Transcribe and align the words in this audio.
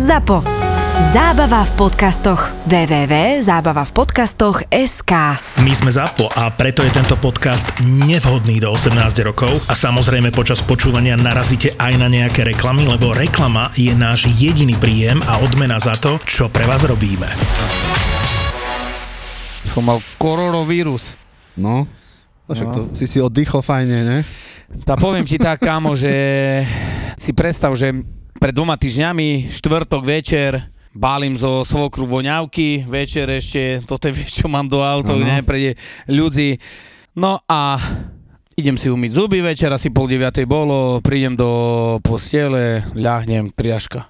ZAPO. 0.00 0.40
Zábava 1.12 1.68
v 1.68 1.72
podcastoch. 1.76 2.48
www.zábavavpodcastoch.sk 2.64 5.12
My 5.60 5.72
sme 5.76 5.92
ZAPO 5.92 6.32
a 6.40 6.48
preto 6.56 6.80
je 6.80 6.88
tento 6.88 7.20
podcast 7.20 7.68
nevhodný 7.84 8.64
do 8.64 8.72
18 8.72 8.96
rokov 9.28 9.60
a 9.68 9.76
samozrejme 9.76 10.32
počas 10.32 10.64
počúvania 10.64 11.20
narazíte 11.20 11.76
aj 11.76 12.00
na 12.00 12.08
nejaké 12.08 12.48
reklamy, 12.48 12.88
lebo 12.88 13.12
reklama 13.12 13.68
je 13.76 13.92
náš 13.92 14.24
jediný 14.40 14.72
príjem 14.80 15.20
a 15.28 15.44
odmena 15.44 15.76
za 15.76 16.00
to, 16.00 16.16
čo 16.24 16.48
pre 16.48 16.64
vás 16.64 16.88
robíme. 16.88 17.28
Som 19.68 19.84
mal 19.84 20.00
koronavírus. 20.16 21.12
No, 21.60 21.84
no 22.48 22.52
však 22.56 22.68
to 22.72 22.88
si 22.96 23.04
si 23.04 23.20
oddychol 23.20 23.60
fajne, 23.60 24.08
ne? 24.08 24.24
Tá 24.80 24.96
poviem 24.96 25.28
ti 25.28 25.36
tak, 25.36 25.60
kámo, 25.60 25.92
že 25.92 26.08
si 27.20 27.36
predstav, 27.36 27.76
že 27.76 27.92
pred 28.40 28.56
dvoma 28.56 28.80
týždňami, 28.80 29.52
štvrtok 29.52 30.00
večer, 30.00 30.72
Bálim 30.90 31.38
zo 31.38 31.62
svokru 31.62 32.02
voňavky, 32.02 32.82
večer 32.82 33.30
ešte, 33.30 33.78
toto 33.86 34.10
je 34.10 34.14
vieš, 34.18 34.42
čo 34.42 34.46
mám 34.50 34.66
do 34.66 34.82
auto, 34.82 35.14
Áno. 35.14 35.22
ne, 35.22 35.38
ľudí. 36.10 36.58
No 37.14 37.38
a 37.46 37.78
idem 38.58 38.74
si 38.74 38.90
umyť 38.90 39.10
zuby, 39.12 39.38
večer 39.44 39.70
asi 39.70 39.92
pol 39.94 40.10
deviatej 40.10 40.48
bolo, 40.50 40.98
prídem 40.98 41.38
do 41.38 41.50
postele, 42.02 42.82
ľahnem, 42.96 43.54
triaška. 43.54 44.08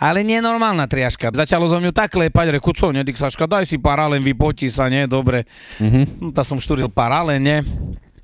Ale 0.00 0.26
nie 0.26 0.42
normálna 0.42 0.88
triaška. 0.90 1.30
Začalo 1.34 1.70
zo 1.70 1.78
mňu 1.78 1.92
tak 1.94 2.14
klepať, 2.14 2.58
reku, 2.58 2.74
co, 2.74 2.90
ne, 2.90 3.04
Saška, 3.04 3.46
daj 3.46 3.68
si 3.68 3.76
paralen, 3.78 4.24
vypoti 4.24 4.66
sa, 4.66 4.88
nie, 4.88 5.06
dobre. 5.06 5.44
Mhm. 5.82 6.24
No, 6.24 6.28
tá 6.32 6.40
som 6.46 6.56
štúril 6.56 6.88
paralen, 6.88 7.42
ne. 7.42 7.58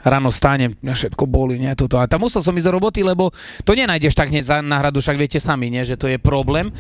Ráno 0.01 0.33
stánem, 0.33 0.73
mňa 0.81 0.95
všetko 0.97 1.25
boli, 1.29 1.61
nie, 1.61 1.73
toto. 1.77 2.01
A 2.01 2.09
tam 2.09 2.25
musel 2.25 2.41
som 2.41 2.57
ísť 2.57 2.67
do 2.67 2.77
roboty, 2.77 3.05
lebo 3.05 3.29
to 3.65 3.77
nenájdeš 3.77 4.17
tak 4.17 4.33
hneď 4.33 4.45
za 4.45 4.57
náhradu, 4.65 5.05
však 5.05 5.21
viete 5.21 5.37
sami, 5.37 5.69
nie, 5.69 5.85
že 5.85 6.01
to 6.01 6.09
je 6.09 6.17
problém. 6.17 6.73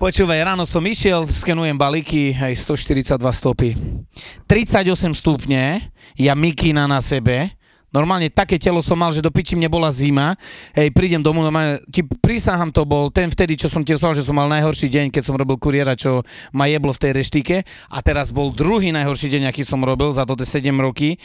Počúvaj, 0.00 0.40
ráno 0.40 0.64
som 0.64 0.80
išiel, 0.80 1.28
skenujem 1.28 1.76
balíky, 1.76 2.32
hej, 2.32 2.56
142 2.56 3.20
stopy. 3.32 3.76
38 4.48 4.88
stupne, 5.12 5.84
ja 6.16 6.32
mikina 6.32 6.88
na 6.88 7.04
sebe, 7.04 7.52
Normálne 7.92 8.32
také 8.32 8.56
telo 8.56 8.80
som 8.80 8.96
mal, 8.96 9.12
že 9.12 9.20
do 9.20 9.28
piči 9.28 9.52
mne 9.52 9.68
bola 9.68 9.92
zima. 9.92 10.32
Hej, 10.72 10.96
prídem 10.96 11.20
domov, 11.20 11.44
normálne, 11.44 11.84
ti 11.92 12.00
prísahám 12.00 12.72
to 12.72 12.88
bol 12.88 13.12
ten 13.12 13.28
vtedy, 13.28 13.60
čo 13.60 13.68
som 13.68 13.84
ti 13.84 13.92
rozprával, 13.92 14.16
že 14.16 14.24
som 14.24 14.32
mal 14.32 14.48
najhorší 14.48 14.88
deň, 14.88 15.12
keď 15.12 15.22
som 15.22 15.36
robil 15.36 15.60
kuriéra, 15.60 15.92
čo 15.92 16.24
ma 16.56 16.64
jeblo 16.66 16.96
v 16.96 17.00
tej 17.04 17.12
reštike. 17.20 17.56
A 17.92 18.00
teraz 18.00 18.32
bol 18.32 18.50
druhý 18.50 18.90
najhorší 18.96 19.28
deň, 19.28 19.52
aký 19.52 19.62
som 19.62 19.84
robil 19.84 20.08
za 20.16 20.24
to 20.24 20.34
7 20.34 20.72
roky. 20.80 21.20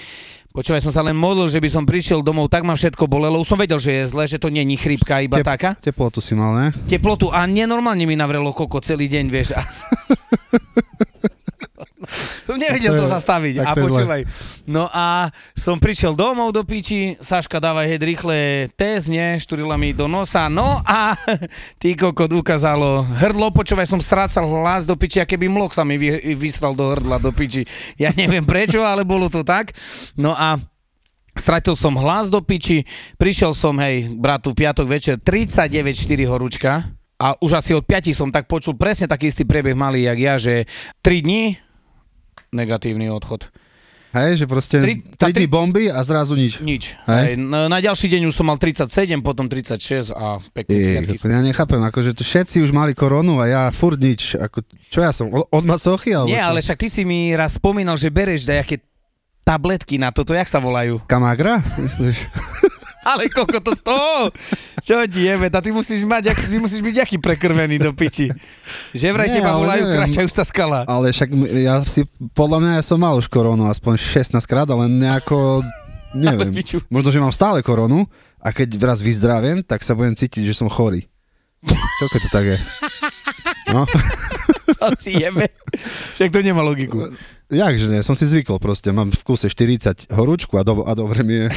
Počúvaj, 0.58 0.82
som 0.82 0.90
sa 0.90 1.06
len 1.06 1.14
modlil, 1.14 1.46
že 1.54 1.62
by 1.62 1.70
som 1.70 1.86
prišiel 1.86 2.26
domov, 2.26 2.50
tak 2.50 2.66
ma 2.66 2.74
všetko 2.74 3.06
bolelo. 3.06 3.38
Už 3.38 3.46
som 3.46 3.62
vedel, 3.62 3.78
že 3.78 3.94
je 3.94 4.10
zle, 4.10 4.26
že 4.26 4.42
to 4.42 4.50
nie 4.50 4.66
je 4.66 4.76
chrípka, 4.76 5.22
iba 5.22 5.38
Tep- 5.38 5.46
taká. 5.46 5.70
Teplotu 5.78 6.18
si 6.18 6.34
mal, 6.34 6.52
ne? 6.58 6.68
Teplotu 6.90 7.30
a 7.30 7.46
nenormálne 7.46 8.10
mi 8.10 8.18
navrelo 8.18 8.50
koko 8.52 8.82
celý 8.82 9.06
deň, 9.06 9.26
vieš. 9.30 9.54
A... 12.58 12.62
Nevedel 12.66 12.94
to 12.98 13.06
to 13.06 13.14
zastaviť. 13.14 13.54
tak 13.62 13.66
A 13.66 13.72
to 13.78 13.82
počúvaj. 13.86 14.22
No 14.66 14.90
a 14.90 15.30
som 15.54 15.78
prišiel 15.78 16.18
domov 16.18 16.50
do 16.52 16.66
piči, 16.66 17.16
Saška 17.22 17.62
dávaj 17.62 17.86
heď 17.86 18.02
rýchle 18.04 18.38
test, 18.74 19.06
nie? 19.08 19.38
Štúrila 19.38 19.78
mi 19.78 19.94
do 19.94 20.10
nosa. 20.10 20.50
No 20.50 20.82
a 20.82 21.14
ty 21.82 21.94
kokot 21.94 22.34
ukázalo 22.34 23.06
hrdlo, 23.22 23.54
počúvaj, 23.54 23.86
som 23.86 24.02
strácal 24.02 24.44
hlas 24.50 24.84
do 24.84 24.98
piči, 24.98 25.22
a 25.22 25.30
keby 25.30 25.48
mlok 25.48 25.78
sa 25.78 25.86
mi 25.86 25.96
vy, 26.02 26.36
vysral 26.36 26.74
do 26.74 26.90
hrdla, 26.90 27.22
do 27.22 27.30
piči. 27.30 27.64
Ja 28.02 28.10
neviem 28.12 28.44
prečo, 28.44 28.82
ale 28.82 29.06
bolo 29.06 29.30
to 29.30 29.46
tak. 29.46 29.72
No 30.18 30.34
a 30.34 30.58
Stratil 31.38 31.78
som 31.78 31.94
hlas 31.94 32.34
do 32.34 32.42
piči, 32.42 32.82
prišiel 33.22 33.54
som, 33.54 33.78
hej, 33.78 34.10
bratu, 34.18 34.58
piatok 34.58 34.90
večer, 34.90 35.16
39,4 35.22 36.26
horúčka 36.26 36.98
a 37.18 37.38
už 37.38 37.62
asi 37.62 37.72
od 37.74 37.86
5 37.86 38.14
som 38.14 38.30
tak 38.34 38.50
počul 38.50 38.78
presne 38.78 39.06
taký 39.10 39.30
istý 39.30 39.46
priebeh 39.46 39.78
malý, 39.78 40.06
jak 40.06 40.18
ja, 40.18 40.36
že 40.42 40.66
3 41.06 41.26
dní, 41.26 41.58
negatívny 42.50 43.10
odchod. 43.10 43.50
Hej, 44.08 44.40
že 44.40 44.46
proste 44.48 44.80
Tri- 44.80 45.04
3 45.04 45.20
tá 45.20 45.28
dní 45.30 45.46
tri- 45.46 45.52
bomby 45.52 45.84
a 45.92 46.00
zrazu 46.02 46.34
nič. 46.34 46.64
Nič. 46.64 46.96
Hej. 47.06 47.24
Hej. 47.24 47.34
Na, 47.38 47.68
na 47.68 47.78
ďalší 47.78 48.08
deň 48.08 48.32
už 48.32 48.34
som 48.34 48.48
mal 48.48 48.56
37, 48.56 48.88
potom 49.20 49.46
36 49.46 50.16
a 50.16 50.40
pekne 50.56 50.74
sviatky. 50.74 51.20
ja 51.20 51.44
nechápem, 51.44 51.78
akože 51.84 52.16
to 52.16 52.24
všetci 52.24 52.64
už 52.64 52.72
mali 52.72 52.96
koronu 52.96 53.38
a 53.38 53.46
ja 53.46 53.62
furt 53.70 54.00
nič. 54.00 54.34
Ako, 54.34 54.64
čo 54.90 55.00
ja 55.04 55.12
som, 55.12 55.28
od 55.30 55.64
masochy? 55.68 56.16
Alebo 56.16 56.32
Nie, 56.32 56.40
čo? 56.40 56.50
ale 56.50 56.64
však 56.64 56.78
ty 56.80 56.88
si 56.88 57.04
mi 57.04 57.36
raz 57.36 57.60
spomínal, 57.60 57.94
že 57.94 58.08
bereš 58.08 58.48
dajaké 58.48 58.80
tabletky 59.44 60.00
na 60.00 60.10
toto, 60.10 60.32
jak 60.32 60.48
sa 60.48 60.58
volajú? 60.58 61.04
Kamagra? 61.06 61.60
Ale 63.08 63.32
koľko 63.32 63.64
to 63.64 63.72
z 63.72 63.82
toho? 63.82 64.36
Čo 64.84 65.08
ti 65.08 65.24
jebe? 65.24 65.48
A 65.48 65.60
ty 65.60 65.72
musíš 65.72 66.04
mať, 66.04 66.36
ty 66.36 66.60
musíš 66.60 66.84
byť 66.84 66.96
aký 67.00 67.18
prekrvený 67.18 67.80
do 67.80 67.96
piči. 67.96 68.28
Že 68.92 69.16
vraj 69.16 69.32
Nie, 69.32 69.36
teba 69.40 69.56
ale 69.56 69.60
volajú 69.64 69.84
neviem. 69.84 69.98
kračajúca 70.04 70.44
skala. 70.44 70.80
Ale 70.84 71.16
však 71.16 71.30
ja 71.56 71.80
si, 71.88 72.04
podľa 72.36 72.58
mňa 72.60 72.72
ja 72.78 72.84
som 72.84 73.00
mal 73.00 73.16
už 73.16 73.32
koronu 73.32 73.66
aspoň 73.66 73.96
16 73.96 74.36
krát, 74.44 74.68
ale 74.68 74.92
nejako, 74.92 75.64
neviem, 76.16 76.52
piču. 76.52 76.84
možno, 76.92 77.10
že 77.10 77.24
mám 77.24 77.32
stále 77.32 77.64
koronu 77.64 78.04
a 78.44 78.52
keď 78.52 78.76
raz 78.84 79.00
vyzdraviem, 79.00 79.64
tak 79.64 79.88
sa 79.88 79.96
budem 79.96 80.14
cítiť, 80.14 80.44
že 80.44 80.56
som 80.56 80.68
chorý. 80.68 81.08
Čo 81.98 82.06
keď 82.12 82.22
to 82.22 82.30
tak 82.30 82.46
je? 82.46 82.58
No, 83.72 83.88
To 84.78 84.94
si 85.00 85.18
jebe. 85.18 85.50
Však 86.20 86.30
to 86.30 86.44
nemá 86.44 86.62
logiku. 86.62 87.10
jakže 87.50 87.90
nie, 87.90 88.06
som 88.06 88.14
si 88.14 88.28
zvykol 88.30 88.60
proste, 88.62 88.92
mám 88.94 89.10
v 89.10 89.22
kuse 89.26 89.50
40 89.50 90.12
horúčku 90.14 90.54
a, 90.60 90.62
do, 90.62 90.86
a 90.86 90.92
dobre 90.94 91.24
mi 91.26 91.34
je. 91.34 91.48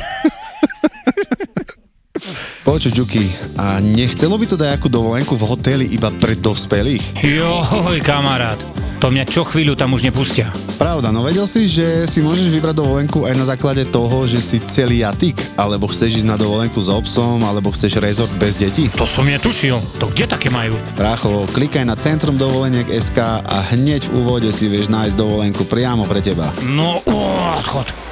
Počuť, 2.71 3.03
Juki, 3.03 3.27
a 3.59 3.83
nechcelo 3.83 4.39
by 4.39 4.47
to 4.47 4.55
dať 4.55 4.79
akú 4.79 4.87
dovolenku 4.87 5.35
v 5.35 5.43
hoteli 5.43 5.91
iba 5.91 6.07
pre 6.23 6.39
dospelých? 6.39 7.19
Joj, 7.19 7.99
kamarát, 7.99 8.55
to 9.03 9.11
mňa 9.11 9.27
čo 9.27 9.43
chvíľu 9.43 9.75
tam 9.75 9.99
už 9.99 10.07
nepustia. 10.07 10.55
Pravda, 10.79 11.11
no 11.11 11.27
vedel 11.27 11.51
si, 11.51 11.67
že 11.67 12.07
si 12.07 12.23
môžeš 12.23 12.47
vybrať 12.47 12.79
dovolenku 12.79 13.27
aj 13.27 13.35
na 13.35 13.43
základe 13.43 13.83
toho, 13.91 14.23
že 14.23 14.39
si 14.39 14.63
celý 14.63 15.03
jatik, 15.03 15.35
alebo 15.59 15.91
chceš 15.91 16.23
ísť 16.23 16.31
na 16.31 16.39
dovolenku 16.39 16.79
s 16.79 16.87
obsom, 16.87 17.43
alebo 17.43 17.75
chceš 17.75 17.99
rezort 17.99 18.31
bez 18.39 18.63
detí? 18.63 18.87
To 18.95 19.03
som 19.03 19.27
netušil. 19.27 19.75
To 19.99 20.07
kde 20.07 20.31
také 20.31 20.47
majú? 20.47 20.79
Rácho, 20.95 21.51
klikaj 21.51 21.83
na 21.83 21.99
Centrum 21.99 22.39
dovoleniek 22.39 22.87
SK 22.87 23.51
a 23.51 23.67
hneď 23.75 24.07
v 24.07 24.15
úvode 24.15 24.47
si 24.55 24.71
vieš 24.71 24.87
nájsť 24.95 25.19
dovolenku 25.19 25.67
priamo 25.67 26.07
pre 26.07 26.23
teba. 26.23 26.55
No, 26.63 27.03
odchod. 27.03 28.09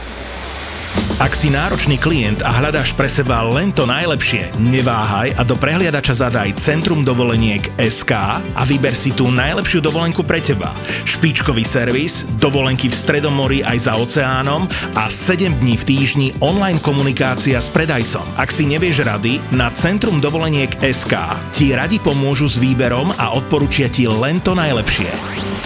Ak 1.18 1.34
si 1.34 1.50
náročný 1.50 1.98
klient 1.98 2.46
a 2.46 2.54
hľadáš 2.62 2.94
pre 2.94 3.10
seba 3.10 3.42
len 3.42 3.74
to 3.74 3.82
najlepšie, 3.90 4.54
neváhaj 4.62 5.34
a 5.34 5.42
do 5.42 5.58
prehliadača 5.58 6.14
zadaj 6.14 6.54
Centrum 6.62 7.02
dovoleniek 7.02 7.74
SK 7.74 8.38
a 8.54 8.62
vyber 8.62 8.94
si 8.94 9.10
tú 9.10 9.26
najlepšiu 9.26 9.82
dovolenku 9.82 10.22
pre 10.22 10.38
teba. 10.38 10.70
Špičkový 11.02 11.66
servis, 11.66 12.22
dovolenky 12.38 12.86
v 12.86 12.94
Stredomori 12.94 13.66
aj 13.66 13.90
za 13.90 13.98
oceánom 13.98 14.70
a 14.94 15.10
7 15.10 15.58
dní 15.58 15.74
v 15.82 15.86
týždni 15.90 16.28
online 16.38 16.78
komunikácia 16.78 17.58
s 17.58 17.66
predajcom. 17.74 18.22
Ak 18.38 18.54
si 18.54 18.70
nevieš 18.70 19.02
rady, 19.02 19.42
na 19.50 19.74
Centrum 19.74 20.22
dovoleniek 20.22 20.70
SK 20.78 21.18
ti 21.50 21.74
radi 21.74 21.98
pomôžu 21.98 22.46
s 22.46 22.62
výberom 22.62 23.10
a 23.18 23.34
odporúčia 23.34 23.90
ti 23.90 24.06
len 24.06 24.38
to 24.38 24.54
najlepšie. 24.54 25.10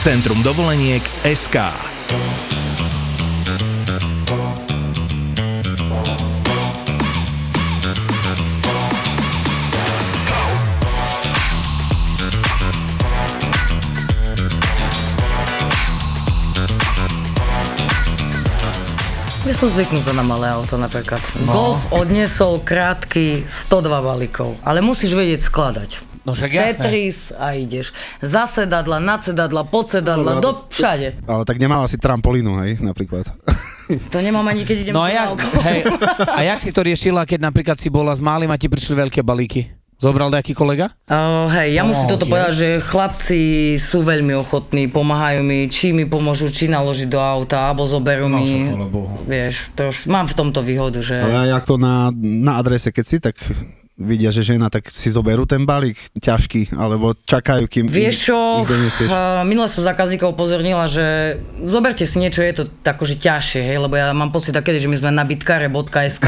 Centrum 0.01 0.41
dovoleniek 0.41 1.05
SK. 1.29 1.61
Ja 19.43 19.59
som 19.59 19.67
zvyknutá 19.75 20.15
na 20.15 20.23
malé 20.23 20.55
auto 20.55 20.79
napríklad. 20.79 21.19
No. 21.43 21.51
Golf 21.51 21.83
odnesol 21.91 22.63
krátky 22.63 23.43
102 23.43 23.91
balíkov, 23.91 24.55
ale 24.63 24.79
musíš 24.79 25.19
vedieť 25.19 25.51
skladať. 25.51 25.91
No 26.23 26.31
však 26.31 26.51
jasné. 26.55 26.71
Tetris 26.79 27.35
a 27.35 27.59
ideš. 27.59 27.91
Za 28.23 28.47
sedadla, 28.47 29.03
nad 29.03 29.27
sedadla, 29.27 29.67
pod 29.67 29.91
sedadla, 29.91 30.39
do 30.39 30.55
všade. 30.55 31.27
Ale 31.27 31.43
tak 31.43 31.59
nemala 31.59 31.91
si 31.91 31.99
trampolínu, 31.99 32.55
hej, 32.63 32.79
napríklad. 32.87 33.27
To 34.15 34.19
nemám 34.23 34.47
ani 34.47 34.63
keď 34.63 34.77
idem 34.79 34.95
No 34.95 35.03
a 35.03 35.11
jak, 35.11 35.35
hej, 35.67 35.91
a 36.23 36.41
jak 36.47 36.63
si 36.63 36.71
to 36.71 36.87
riešila, 36.87 37.27
keď 37.27 37.43
napríklad 37.43 37.77
si 37.83 37.91
bola 37.91 38.15
s 38.15 38.23
malým 38.23 38.49
a 38.49 38.57
ti 38.57 38.71
prišli 38.71 38.95
veľké 38.95 39.27
balíky? 39.27 39.82
Zobral 40.03 40.35
nejaký 40.35 40.51
kolega? 40.51 40.91
Uh, 41.07 41.47
hej, 41.55 41.79
ja 41.79 41.87
musím 41.87 42.11
Oh, 42.11 42.19
toto 42.19 42.27
je. 42.27 42.33
povedať, 42.35 42.53
že 42.59 42.69
chlapci 42.83 43.41
sú 43.79 44.03
veľmi 44.03 44.35
ochotní, 44.35 44.91
pomáhajú 44.91 45.47
mi, 45.47 45.71
či 45.71 45.95
mi 45.95 46.03
pomôžu, 46.03 46.51
či 46.51 46.67
naložiť 46.67 47.07
do 47.07 47.23
auta, 47.23 47.71
alebo 47.71 47.87
zoberú 47.87 48.27
mi. 48.27 48.67
Vieš, 49.25 49.71
to 49.73 49.95
už 49.95 50.11
mám 50.11 50.27
v 50.27 50.35
tomto 50.35 50.59
výhodu, 50.59 50.99
že... 50.99 51.23
Ale 51.23 51.47
aj 51.47 51.63
ako 51.63 51.79
na, 51.79 52.11
na 52.19 52.59
adrese, 52.59 52.91
keď 52.91 53.05
si, 53.07 53.17
tak 53.23 53.39
vidia, 53.99 54.33
že 54.33 54.43
žena, 54.43 54.73
tak 54.73 54.89
si 54.89 55.13
zoberú 55.13 55.45
ten 55.45 55.69
balík 55.69 56.01
ťažký, 56.17 56.73
alebo 56.75 57.13
čakajú, 57.13 57.69
kým 57.69 57.87
Vieš 57.93 58.33
čo, 58.33 58.39
uh, 58.65 59.45
minule 59.45 59.69
som 59.69 59.85
zákazníkov 59.85 60.33
upozornila, 60.33 60.89
že 60.89 61.39
zoberte 61.69 62.09
si 62.09 62.17
niečo, 62.17 62.41
je 62.41 62.65
to 62.65 62.65
akože 62.83 63.21
ťažšie, 63.21 63.63
hej, 63.63 63.79
lebo 63.79 63.95
ja 63.95 64.17
mám 64.17 64.33
pocit 64.33 64.57
takedy, 64.57 64.81
že 64.81 64.89
my 64.89 64.97
sme 64.97 65.11
na 65.13 65.25
bitkare.sk, 65.29 66.27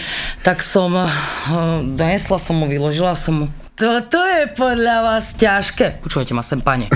tak 0.46 0.58
som 0.64 0.90
uh, 0.96 1.08
donesla 1.84 2.38
som 2.40 2.56
mu, 2.56 2.64
vyložila 2.64 3.12
som 3.12 3.44
mu, 3.44 3.46
toto 3.82 4.22
je 4.22 4.46
podľa 4.54 4.96
vás 5.02 5.34
ťažké. 5.34 6.06
Počúvajte 6.06 6.32
ma 6.38 6.46
sem, 6.46 6.62
pane. 6.62 6.86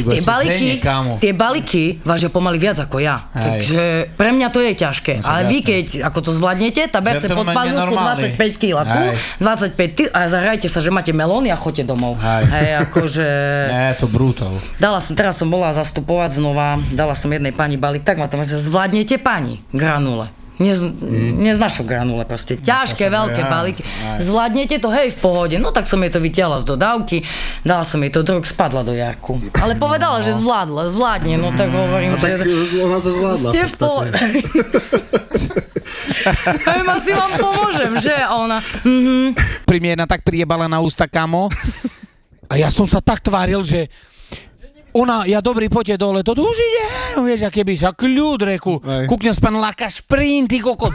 Tie 0.00 0.24
balíky, 0.24 0.80
tie 1.20 1.32
balíky 1.36 1.84
vážia 2.00 2.32
pomaly 2.32 2.56
viac 2.56 2.80
ako 2.80 2.96
ja. 3.04 3.28
Takže 3.36 4.16
pre 4.16 4.32
mňa 4.32 4.48
to 4.48 4.64
je 4.64 4.72
ťažké. 4.72 5.20
No, 5.20 5.28
Ale 5.28 5.52
vy, 5.52 5.60
keď 5.60 5.86
ako 6.08 6.18
to 6.24 6.30
zvládnete, 6.32 6.88
tá 6.88 7.04
berce 7.04 7.28
pod 7.28 7.44
nenormálny. 7.44 8.32
25 8.40 8.56
kg 8.56 8.88
tu, 8.88 9.00
Hej. 9.12 9.76
25 9.76 9.98
ty, 10.00 10.02
a 10.08 10.20
zahrajte 10.32 10.66
sa, 10.72 10.80
že 10.80 10.88
máte 10.88 11.12
melóny 11.12 11.52
a 11.52 11.60
choďte 11.60 11.84
domov. 11.84 12.16
Hej. 12.16 12.48
Hej, 12.48 12.70
akože... 12.88 13.28
Nie, 13.76 13.92
to 14.00 14.08
brutál. 14.08 14.56
Dala 14.80 15.04
som, 15.04 15.12
teraz 15.12 15.36
som 15.36 15.52
bola 15.52 15.76
zastupovať 15.76 16.40
znova, 16.40 16.80
dala 16.88 17.12
som 17.12 17.28
jednej 17.28 17.52
pani 17.52 17.76
balík, 17.76 18.00
tak 18.00 18.16
ma 18.16 18.32
to 18.32 18.40
myslel, 18.40 18.56
zvládnete 18.56 19.20
pani 19.20 19.60
granule. 19.76 20.39
Nez, 20.60 20.84
mm. 20.84 21.40
Neznašam 21.40 21.88
granule 21.88 22.28
proste. 22.28 22.60
Ťažké, 22.60 23.08
veľké 23.08 23.42
ja. 23.42 23.48
balíky. 23.48 23.80
Aj. 23.80 24.20
Zvládnete 24.20 24.76
to, 24.76 24.92
hej, 24.92 25.16
v 25.16 25.18
pohode. 25.18 25.56
No 25.56 25.72
tak 25.72 25.88
som 25.88 25.96
jej 26.04 26.12
to 26.12 26.20
vytiahla 26.20 26.60
z 26.60 26.68
dodávky, 26.68 27.24
dala 27.64 27.80
som 27.80 27.96
jej 28.04 28.12
to, 28.12 28.20
drog 28.20 28.44
spadla 28.44 28.84
do 28.84 28.92
jarku. 28.92 29.40
Ale 29.56 29.80
povedala, 29.80 30.20
že 30.20 30.36
zvládla, 30.36 30.92
zvládne, 30.92 31.40
no 31.40 31.56
tak 31.56 31.72
hovorím, 31.72 32.12
No 32.12 32.20
tak 32.20 32.44
že... 32.44 32.76
ona 32.76 32.98
to 33.00 33.08
zvládla 33.08 33.48
Ste 33.56 33.62
v. 33.64 33.72
Hej, 36.60 36.80
asi 37.00 37.10
vám 37.16 37.32
pomôžem, 37.40 37.92
že? 38.04 38.12
A 38.12 38.36
ona, 38.36 38.60
mhm. 38.84 39.32
Pri 39.64 39.80
mne 39.80 39.96
jedna 39.96 40.06
tak 40.06 40.20
priebala 40.28 40.68
na 40.68 40.84
ústa, 40.84 41.08
kamo. 41.08 41.48
A 42.50 42.58
ja 42.60 42.68
som 42.68 42.84
sa 42.84 43.00
tak 43.00 43.24
tváril, 43.24 43.64
že 43.64 43.88
ona, 44.92 45.22
ja 45.26 45.38
dobrý, 45.38 45.70
poďte 45.70 46.00
dole, 46.00 46.20
to 46.22 46.34
už 46.34 46.56
ide, 46.56 46.84
no 47.14 47.22
vieš, 47.22 47.46
aké 47.46 47.62
by 47.62 47.74
sa 47.78 47.90
kľud, 47.94 48.40
reku. 48.42 48.78
Kúknem 49.06 49.34
span 49.34 49.56
laka 49.58 49.86
šprint, 49.86 50.50
ty 50.50 50.58
kokot, 50.58 50.92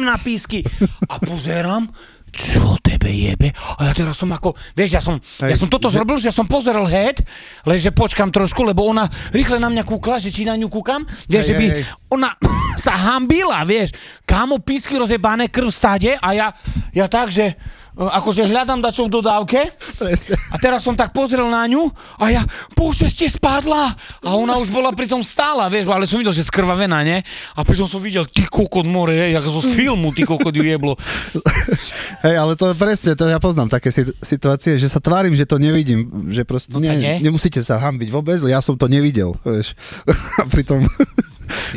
na 0.00 0.16
písky. 0.20 0.60
A 1.08 1.16
pozerám, 1.16 1.88
čo 2.30 2.78
tebe 2.78 3.10
jebe? 3.10 3.50
A 3.78 3.90
ja 3.90 3.92
teraz 3.92 4.14
som 4.14 4.30
ako, 4.30 4.54
vieš, 4.78 4.90
ja 4.94 5.02
som, 5.02 5.18
ja 5.42 5.50
Hej, 5.50 5.58
som 5.58 5.68
toto 5.68 5.90
že- 5.90 5.98
zrobil, 5.98 6.16
že 6.22 6.30
som 6.30 6.46
pozeral 6.46 6.86
head, 6.86 7.18
ale 7.66 7.74
že 7.74 7.90
počkam 7.90 8.30
trošku, 8.30 8.62
lebo 8.62 8.86
ona 8.86 9.04
rýchle 9.34 9.58
na 9.58 9.66
mňa 9.66 9.82
kúkla, 9.82 10.22
že 10.22 10.30
či 10.30 10.46
na 10.46 10.54
ňu 10.54 10.70
kúkam, 10.70 11.02
vieš, 11.26 11.42
Hej, 11.42 11.48
že 11.50 11.54
by, 11.58 11.66
hej, 11.66 11.82
ona 12.14 12.30
sa 12.86 12.94
hambila, 12.94 13.66
vieš, 13.66 13.96
kámo 14.22 14.62
písky 14.62 14.94
rozjebané, 14.94 15.50
krv 15.50 15.74
stáde 15.74 16.14
a 16.14 16.28
ja, 16.30 16.46
ja 16.94 17.10
tak, 17.10 17.34
že 17.34 17.58
akože 17.96 18.46
hľadám 18.46 18.78
dačo 18.78 19.06
v 19.06 19.12
dodávke 19.12 19.60
Presne. 19.96 20.38
a 20.50 20.56
teraz 20.56 20.82
som 20.82 20.94
tak 20.94 21.10
pozrel 21.10 21.46
na 21.46 21.66
ňu 21.66 21.86
a 22.16 22.30
ja, 22.30 22.42
bože, 22.72 23.06
ste 23.06 23.26
spadla. 23.26 23.92
A 24.20 24.28
ona 24.32 24.56
už 24.56 24.68
bola 24.68 24.90
pritom 24.90 25.20
stála, 25.20 25.66
vieš, 25.66 25.88
ale 25.88 26.06
som 26.06 26.16
videl, 26.16 26.30
že 26.30 26.42
skrvavená, 26.42 27.02
ne? 27.02 27.20
A 27.52 27.60
pritom 27.62 27.84
som 27.84 27.98
videl, 27.98 28.24
ty 28.24 28.44
kokot 28.44 28.84
more, 28.84 29.12
hej, 29.12 29.34
ako 29.34 29.48
zo 29.58 29.62
filmu, 29.64 30.10
ty 30.10 30.22
kokot 30.22 30.52
ju 30.52 30.62
jeblo. 30.62 30.94
Hej, 32.24 32.36
ale 32.36 32.52
to 32.52 32.68
je 32.68 32.76
presne, 32.76 33.16
to 33.16 33.24
ja 33.24 33.40
poznám 33.40 33.72
také 33.72 33.88
sit- 33.88 34.12
situácie, 34.20 34.76
že 34.76 34.86
sa 34.86 35.00
tvárim, 35.00 35.32
že 35.32 35.48
to 35.48 35.56
nevidím, 35.56 36.04
že 36.28 36.44
proste 36.44 36.72
No 36.72 36.80
nie. 36.80 36.92
ne, 36.92 37.16
nemusíte 37.18 37.60
sa 37.60 37.80
hambiť 37.80 38.08
vôbec, 38.08 38.36
ja 38.44 38.60
som 38.60 38.76
to 38.76 38.86
nevidel, 38.86 39.34
vieš. 39.40 39.72
A 40.40 40.44
pritom 40.44 40.84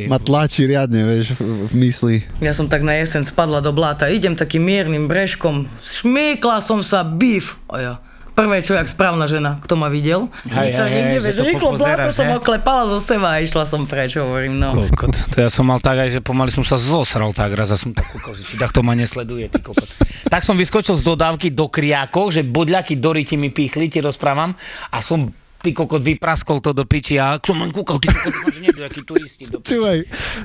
ma 0.08 0.18
tlačí 0.18 0.66
riadne, 0.68 1.04
vieš, 1.04 1.38
v, 1.38 1.70
v 1.70 1.74
mysli. 1.84 2.16
Ja 2.40 2.54
som 2.56 2.70
tak 2.70 2.82
na 2.82 2.98
jeseň 3.00 3.28
spadla 3.28 3.60
do 3.60 3.76
bláta, 3.76 4.10
idem 4.10 4.38
takým 4.38 4.64
miernym 4.64 5.06
brežkom, 5.10 5.70
šmýkla 5.82 6.64
som 6.64 6.82
sa, 6.82 7.06
bif. 7.06 7.60
A 7.70 7.76
ja, 7.78 7.94
prvé 8.34 8.66
čo, 8.66 8.74
jak 8.74 8.90
správna 8.90 9.30
žena, 9.30 9.62
kto 9.62 9.78
ma 9.78 9.94
videl. 9.94 10.30
Hej, 10.50 10.74
hej, 10.74 10.90
nikde, 10.90 11.18
hej, 11.18 11.22
že 11.22 11.30
vieš, 11.30 11.40
rýchlo 11.54 11.70
bláto 11.78 12.10
som 12.10 12.28
oklepala 12.34 12.90
zo 12.90 13.00
seba 13.00 13.38
a 13.38 13.42
išla 13.46 13.64
som 13.70 13.86
preč, 13.86 14.18
hovorím, 14.18 14.58
no. 14.58 14.74
Kokot, 14.74 15.14
to 15.30 15.38
ja 15.46 15.50
som 15.54 15.70
mal 15.70 15.78
tak 15.78 16.02
aj, 16.02 16.18
že 16.18 16.20
pomaly 16.20 16.50
som 16.50 16.66
sa 16.66 16.82
zosral 16.82 17.30
tak 17.38 17.54
raz 17.54 17.70
a 17.70 17.78
som 17.78 17.94
tak 17.94 18.10
kúkal, 18.10 18.34
že 18.34 18.58
tak 18.58 18.74
to 18.74 18.82
ma 18.82 18.98
nesleduje, 18.98 19.50
ty 19.54 19.62
kokot. 19.62 19.90
Tak 20.28 20.42
som 20.42 20.58
vyskočil 20.58 20.98
z 20.98 21.04
dodávky 21.06 21.54
do 21.54 21.70
kriákov, 21.70 22.34
že 22.34 22.42
bodľaky 22.42 22.98
do 22.98 23.14
ryti 23.14 23.38
mi 23.38 23.54
pýchli, 23.54 23.86
ti 23.94 24.02
rozprávam, 24.02 24.58
a 24.90 24.98
som 25.06 25.30
ty 25.64 25.72
kokot 25.72 26.04
vypraskol 26.04 26.60
to 26.60 26.76
do 26.76 26.84
piči 26.84 27.16
a 27.16 27.40
som 27.40 27.56
len 27.56 27.72
kúkal, 27.72 28.04
ty 28.04 28.12
kokot, 28.12 28.52
že 28.52 28.60
nie, 28.60 28.72
akí 28.84 29.02
turisti 29.08 29.48
do 29.48 29.64
piči. 29.64 29.80
Čúvaj, 29.80 30.00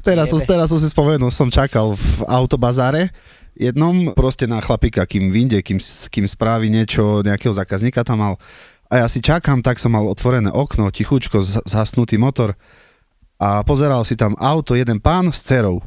teraz 0.07 0.31
som, 0.31 0.39
teraz 0.39 0.71
som 0.71 0.79
si 0.79 0.87
spomenul, 0.87 1.35
som 1.35 1.51
čakal 1.51 1.99
v 1.99 2.23
autobazáre, 2.31 3.11
jednom 3.59 4.15
proste 4.15 4.47
na 4.47 4.63
chlapika, 4.63 5.03
kým 5.03 5.35
vyjde, 5.35 5.59
kým, 5.67 5.83
kým 5.83 6.25
spraví 6.31 6.71
niečo, 6.71 7.27
nejakého 7.27 7.51
zákazníka 7.51 8.07
tam 8.07 8.23
mal. 8.23 8.35
A 8.89 9.05
ja 9.05 9.07
si 9.11 9.19
čakám, 9.19 9.61
tak 9.61 9.83
som 9.83 9.93
mal 9.93 10.07
otvorené 10.07 10.49
okno, 10.49 10.89
tichučko, 10.95 11.43
zhasnutý 11.45 12.17
motor 12.17 12.55
a 13.37 13.63
pozeral 13.67 14.07
si 14.07 14.15
tam 14.15 14.39
auto, 14.39 14.79
jeden 14.79 15.03
pán 15.03 15.35
s 15.35 15.43
cerou. 15.43 15.83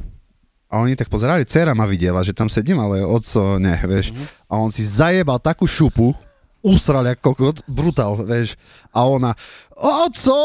A 0.72 0.80
oni 0.80 0.96
tak 0.96 1.12
pozerali, 1.12 1.44
dcera 1.44 1.76
ma 1.76 1.84
videla, 1.84 2.24
že 2.24 2.32
tam 2.32 2.48
sedím, 2.48 2.80
ale 2.80 3.04
oco 3.04 3.60
ne, 3.60 3.76
vieš. 3.84 4.16
A 4.48 4.56
on 4.56 4.72
si 4.72 4.80
zajebal 4.80 5.36
takú 5.36 5.68
šupu, 5.68 6.16
usral 6.62 7.06
ako 7.06 7.34
kokot, 7.34 7.66
brutál, 7.66 8.16
vieš. 8.22 8.54
A 8.94 9.04
ona, 9.06 9.34
oco! 9.76 10.38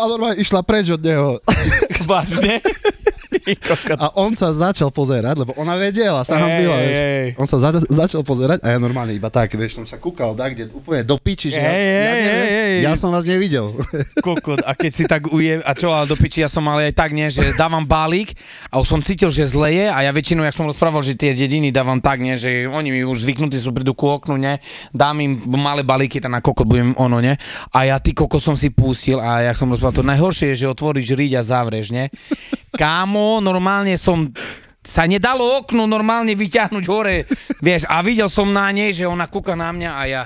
A 0.00 0.04
normálne 0.06 0.40
išla 0.40 0.60
preč 0.60 0.92
od 0.92 1.00
neho. 1.00 1.40
Vážne? 2.08 2.60
A 3.96 4.06
on 4.16 4.32
sa 4.32 4.50
začal 4.50 4.88
pozerať, 4.88 5.34
lebo 5.38 5.52
ona 5.56 5.74
vedela, 5.74 6.22
sa 6.22 6.38
hambila, 6.38 6.76
vieš. 6.76 6.92
On 7.36 7.46
sa 7.46 7.56
za- 7.58 7.86
začal 7.86 8.22
pozerať 8.22 8.60
a 8.60 8.70
ja 8.70 8.78
normálne 8.78 9.12
iba 9.12 9.28
tak, 9.28 9.52
vieš, 9.52 9.76
som 9.76 9.84
sa 9.84 9.96
kúkal 9.96 10.34
tak, 10.34 10.54
kde 10.54 10.70
úplne 10.70 11.02
do 11.02 11.16
piči, 11.16 11.48
že 11.48 11.58
ja, 11.58 11.66
ja, 11.66 11.78
neviem, 12.04 12.36
ja 12.82 12.92
som 12.94 13.10
vás 13.10 13.24
nevidel. 13.24 13.74
Kokot, 14.26 14.62
a 14.62 14.72
keď 14.72 14.92
si 14.92 15.04
tak 15.04 15.28
uje, 15.28 15.58
a 15.58 15.72
čo, 15.72 15.90
ale 15.90 16.06
do 16.06 16.14
piči, 16.14 16.40
ja 16.40 16.48
som 16.48 16.62
mal 16.62 16.78
aj 16.78 16.94
tak, 16.94 17.10
nie, 17.10 17.28
že 17.28 17.54
dávam 17.54 17.82
balík 17.82 18.34
a 18.70 18.78
už 18.78 18.86
som 18.86 19.00
cítil, 19.00 19.28
že 19.28 19.44
zle 19.44 19.70
je 19.70 19.86
a 19.88 19.98
ja 20.00 20.10
väčšinou, 20.10 20.42
jak 20.42 20.54
som 20.54 20.66
rozprával, 20.66 21.02
že 21.02 21.14
tie 21.14 21.34
dediny 21.34 21.70
dávam 21.70 21.98
tak, 21.98 22.20
nie, 22.20 22.34
že 22.34 22.66
oni 22.66 22.90
mi 22.90 23.00
už 23.02 23.24
zvyknutí 23.24 23.58
sú, 23.58 23.70
prídu 23.70 23.92
ku 23.92 24.08
oknu, 24.08 24.36
ne, 24.36 24.58
dám 24.90 25.18
im 25.20 25.32
malé 25.50 25.82
balíky, 25.82 26.18
tam 26.18 26.32
na 26.32 26.40
kokot 26.40 26.64
budem 26.64 26.94
ono, 26.94 27.18
ne, 27.18 27.34
a 27.70 27.78
ja 27.84 27.96
ty 27.98 28.14
kokot 28.14 28.42
som 28.42 28.54
si 28.54 28.70
pustil 28.70 29.18
a 29.18 29.42
jak 29.42 29.56
som 29.56 29.70
rozprával, 29.70 30.00
to 30.00 30.04
najhoršie 30.04 30.54
je, 30.54 30.66
že 30.66 30.72
otvoríš 30.72 31.14
riť 31.14 31.32
a 31.38 31.42
zavrieš, 31.42 31.90
ne. 31.90 32.08
Kámo, 32.74 33.38
normálne 33.38 33.94
som 33.94 34.30
sa 34.84 35.08
nedalo 35.08 35.64
okno 35.64 35.88
normálne 35.88 36.36
vyťahnuť 36.36 36.84
hore, 36.92 37.24
vieš, 37.64 37.88
a 37.88 38.04
videl 38.04 38.28
som 38.28 38.52
na 38.52 38.68
nej, 38.68 38.92
že 38.92 39.08
ona 39.08 39.24
kúka 39.24 39.56
na 39.56 39.72
mňa 39.72 39.90
a 39.96 40.02
ja... 40.04 40.22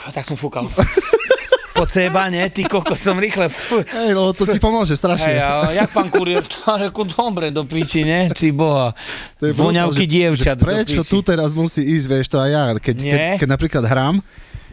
A 0.00 0.10
tak 0.10 0.26
som 0.26 0.34
fúkal. 0.34 0.66
Pod 1.78 1.86
seba, 1.86 2.26
ne, 2.28 2.50
ty 2.50 2.66
koko, 2.66 2.98
som 2.98 3.14
rýchle... 3.14 3.46
Hej, 3.94 4.10
no 4.10 4.34
to 4.34 4.42
ti 4.42 4.58
pomôže 4.58 4.98
strašne. 4.98 5.38
Hej, 5.38 5.40
a 5.40 5.70
jak 5.70 5.88
pán 5.94 6.10
kurier, 6.10 6.42
to 6.42 6.76
reku, 6.76 7.06
dobre 7.06 7.54
do 7.54 7.62
piči, 7.62 8.02
ne, 8.02 8.26
ty 8.34 8.50
boha. 8.50 8.90
To 9.38 9.48
je 9.48 9.54
Voňavky 9.54 10.04
dievčat 10.10 10.58
Prečo 10.58 11.06
tu 11.06 11.22
teraz 11.22 11.54
musí 11.54 11.86
ísť, 11.86 12.06
vieš, 12.10 12.26
to 12.26 12.42
aj 12.42 12.50
ja. 12.50 12.64
Keď, 12.74 12.96
keď, 12.98 13.20
keď 13.38 13.48
napríklad 13.48 13.84
hrám, 13.86 14.18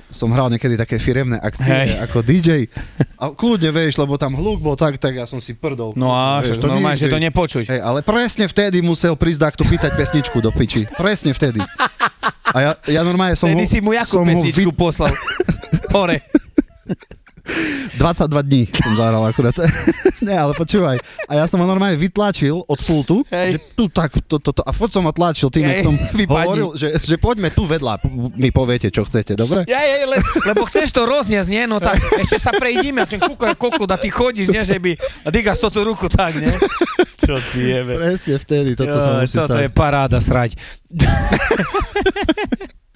som 0.08 0.32
hral 0.32 0.48
niekedy 0.48 0.80
také 0.80 0.96
firemné 0.98 1.36
akcie 1.40 1.68
Hej. 1.68 1.90
ako 2.08 2.24
DJ 2.24 2.72
a 3.20 3.32
kľudne 3.36 3.76
vieš, 3.76 4.00
lebo 4.00 4.16
tam 4.16 4.40
hluk 4.40 4.64
bol 4.64 4.80
tak, 4.80 4.96
tak 4.96 5.20
ja 5.20 5.28
som 5.28 5.44
si 5.44 5.52
prdol. 5.52 5.92
No 6.00 6.16
a 6.16 6.40
Vieš, 6.40 6.58
však 6.58 6.70
normálne, 6.70 7.00
že 7.00 7.12
to 7.12 7.20
nepočuť. 7.20 7.66
Hej, 7.68 7.82
ale 7.84 8.00
presne 8.02 8.48
vtedy 8.48 8.80
musel 8.80 9.20
prísť 9.20 9.52
takto 9.52 9.64
pýtať 9.68 10.00
pesničku 10.00 10.40
do 10.40 10.52
piči. 10.56 10.88
Presne 10.96 11.36
vtedy. 11.36 11.60
A 12.56 12.58
ja, 12.64 12.72
ja 12.88 13.02
normálne 13.04 13.36
som 13.36 13.52
Vtedy 13.52 13.68
ho, 13.68 13.72
si 13.72 13.80
mu 13.84 13.92
jakú 13.92 14.24
ho 14.24 14.26
pesničku 14.26 14.72
poslal. 14.72 15.12
Hore. 15.96 16.24
22 17.98 18.42
dní 18.46 18.64
som 18.70 18.94
zahral 18.94 19.24
akurát. 19.26 19.56
ne, 20.28 20.36
ale 20.36 20.54
počúvaj. 20.54 21.02
A 21.26 21.32
ja 21.40 21.46
som 21.50 21.58
ho 21.58 21.68
normálne 21.68 21.98
vytlačil 21.98 22.62
od 22.62 22.80
pultu, 22.86 23.26
Hej. 23.32 23.58
že 23.58 23.60
tu 23.74 23.86
tak, 23.90 24.14
to, 24.28 24.38
to, 24.38 24.52
to, 24.54 24.62
a 24.62 24.72
furt 24.76 24.94
som 24.94 25.04
ho 25.08 25.14
tlačil 25.16 25.50
tým, 25.50 25.66
jak 25.72 25.82
som 25.82 25.94
vypadni. 26.22 26.46
hovoril, 26.46 26.70
že, 26.78 26.94
že 27.00 27.16
poďme 27.18 27.50
tu 27.50 27.66
vedľa, 27.66 28.06
mi 28.38 28.54
poviete, 28.54 28.94
čo 28.94 29.08
chcete, 29.08 29.34
dobre? 29.34 29.66
Ja, 29.66 29.82
ja, 29.82 30.06
le, 30.06 30.20
lebo 30.46 30.68
chceš 30.70 30.94
to 30.94 31.08
rozniesť, 31.08 31.50
nie? 31.50 31.64
No 31.66 31.82
tak 31.82 31.98
ešte 32.24 32.38
sa 32.38 32.54
prejdíme 32.54 33.02
a 33.04 33.08
ten 33.10 33.20
kúka 33.20 33.52
je 33.52 33.58
a 33.88 33.98
ty 33.98 34.10
chodíš, 34.12 34.48
nie? 34.52 34.62
Že 34.62 34.78
by... 34.78 34.92
A 35.26 35.28
dýkaš 35.34 35.58
toto 35.64 35.82
ruku 35.82 36.12
tak, 36.12 36.38
nie? 36.38 36.52
Čo 37.18 37.40
si 37.42 37.74
jebe. 37.74 37.98
Presne 37.98 38.38
vtedy, 38.38 38.78
toto 38.78 39.00
sa 39.02 39.18
musí 39.18 39.36
toto 39.36 39.58
je 39.58 39.72
stať. 39.72 39.76
paráda 39.76 40.20
srať. 40.22 40.54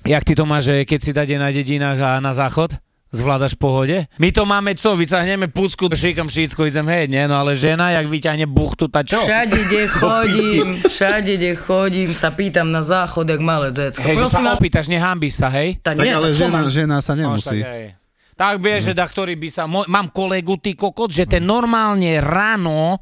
Jak 0.05 0.23
ty 0.25 0.33
to 0.33 0.43
máš, 0.49 0.73
že 0.73 0.75
keď 0.85 0.99
si 0.99 1.11
dade 1.13 1.35
na 1.37 1.53
dedinách 1.53 1.99
a 2.01 2.11
na 2.17 2.33
záchod? 2.33 2.73
Zvládaš 3.11 3.53
v 3.53 3.59
pohode? 3.59 3.97
My 4.15 4.31
to 4.31 4.47
máme 4.47 4.71
co, 4.71 4.95
vycahneme 4.95 5.51
pucku, 5.51 5.91
šíkam 5.91 6.25
šícko, 6.25 6.63
idem 6.63 6.87
heď, 6.87 7.07
nie? 7.11 7.23
No 7.27 7.35
ale 7.37 7.53
žena, 7.53 7.91
jak 7.91 8.07
vyťahne 8.07 8.47
buchtu, 8.47 8.87
tá 8.87 9.03
čo? 9.03 9.19
Všade, 9.19 9.51
kde 9.51 9.81
chodím, 9.99 10.67
všade, 10.79 11.31
kde 11.35 11.51
chodím, 11.53 12.09
sa 12.11 12.31
pýtam 12.31 12.71
na 12.71 12.79
záchod, 12.79 13.27
jak 13.27 13.37
malé 13.37 13.67
decko. 13.69 13.99
Hej, 13.99 14.15
že 14.15 14.21
Prosím 14.25 14.47
sa 14.47 14.55
opýtaš, 14.55 14.85
nehambíš 14.87 15.35
sa, 15.37 15.51
hej? 15.51 15.75
tá 15.77 15.91
Tak 15.91 16.01
nie, 16.01 16.15
ale 16.15 16.31
žena, 16.31 16.63
mám? 16.63 16.71
žena 16.71 16.97
sa 16.97 17.11
No, 17.11 17.35
nemusí. 17.35 17.59
tak, 17.59 17.67
hej. 17.67 17.85
tak 18.31 18.53
vieš, 18.57 18.81
že 18.87 18.93
da, 18.95 19.03
ktorý 19.03 19.35
by 19.35 19.49
sa... 19.51 19.63
Mo- 19.67 19.87
mám 19.87 20.07
kolegu, 20.07 20.55
ty 20.55 20.71
kokot, 20.71 21.11
že 21.11 21.27
ten 21.27 21.43
normálne 21.43 22.15
ráno 22.17 22.95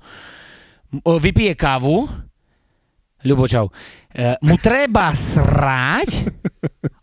vypije 1.00 1.54
kávu, 1.54 2.10
Ľubo, 3.20 3.46
čau. 3.46 3.68
E, 4.10 4.40
mu 4.40 4.56
treba 4.56 5.12
srať, 5.12 6.24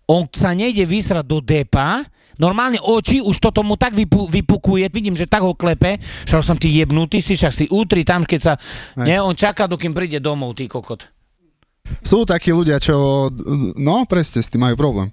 on 0.08 0.24
sa 0.26 0.56
nejde 0.56 0.82
vysrať 0.82 1.22
do 1.22 1.38
depa, 1.38 2.00
normálne 2.36 2.80
oči, 2.80 3.20
už 3.20 3.36
to 3.38 3.50
tomu 3.52 3.76
tak 3.76 3.96
vypu, 3.96 4.28
vypukuje, 4.28 4.88
vidím, 4.92 5.16
že 5.16 5.28
tak 5.28 5.44
ho 5.44 5.56
klepe, 5.56 6.00
že 6.00 6.34
som 6.40 6.56
ty 6.56 6.72
jebnutý, 6.72 7.20
si 7.20 7.36
však 7.36 7.52
si 7.52 7.64
útri 7.68 8.04
tam, 8.04 8.24
keď 8.24 8.40
sa, 8.40 8.52
nie, 9.00 9.16
on 9.20 9.36
čaká, 9.36 9.68
dokým 9.68 9.92
príde 9.92 10.20
domov, 10.20 10.56
ty 10.56 10.68
kokot. 10.68 11.04
Sú 12.02 12.26
takí 12.26 12.50
ľudia, 12.50 12.82
čo, 12.82 13.28
no 13.78 14.02
presne, 14.10 14.42
s 14.42 14.50
tým 14.50 14.66
majú 14.66 14.74
problém. 14.74 15.08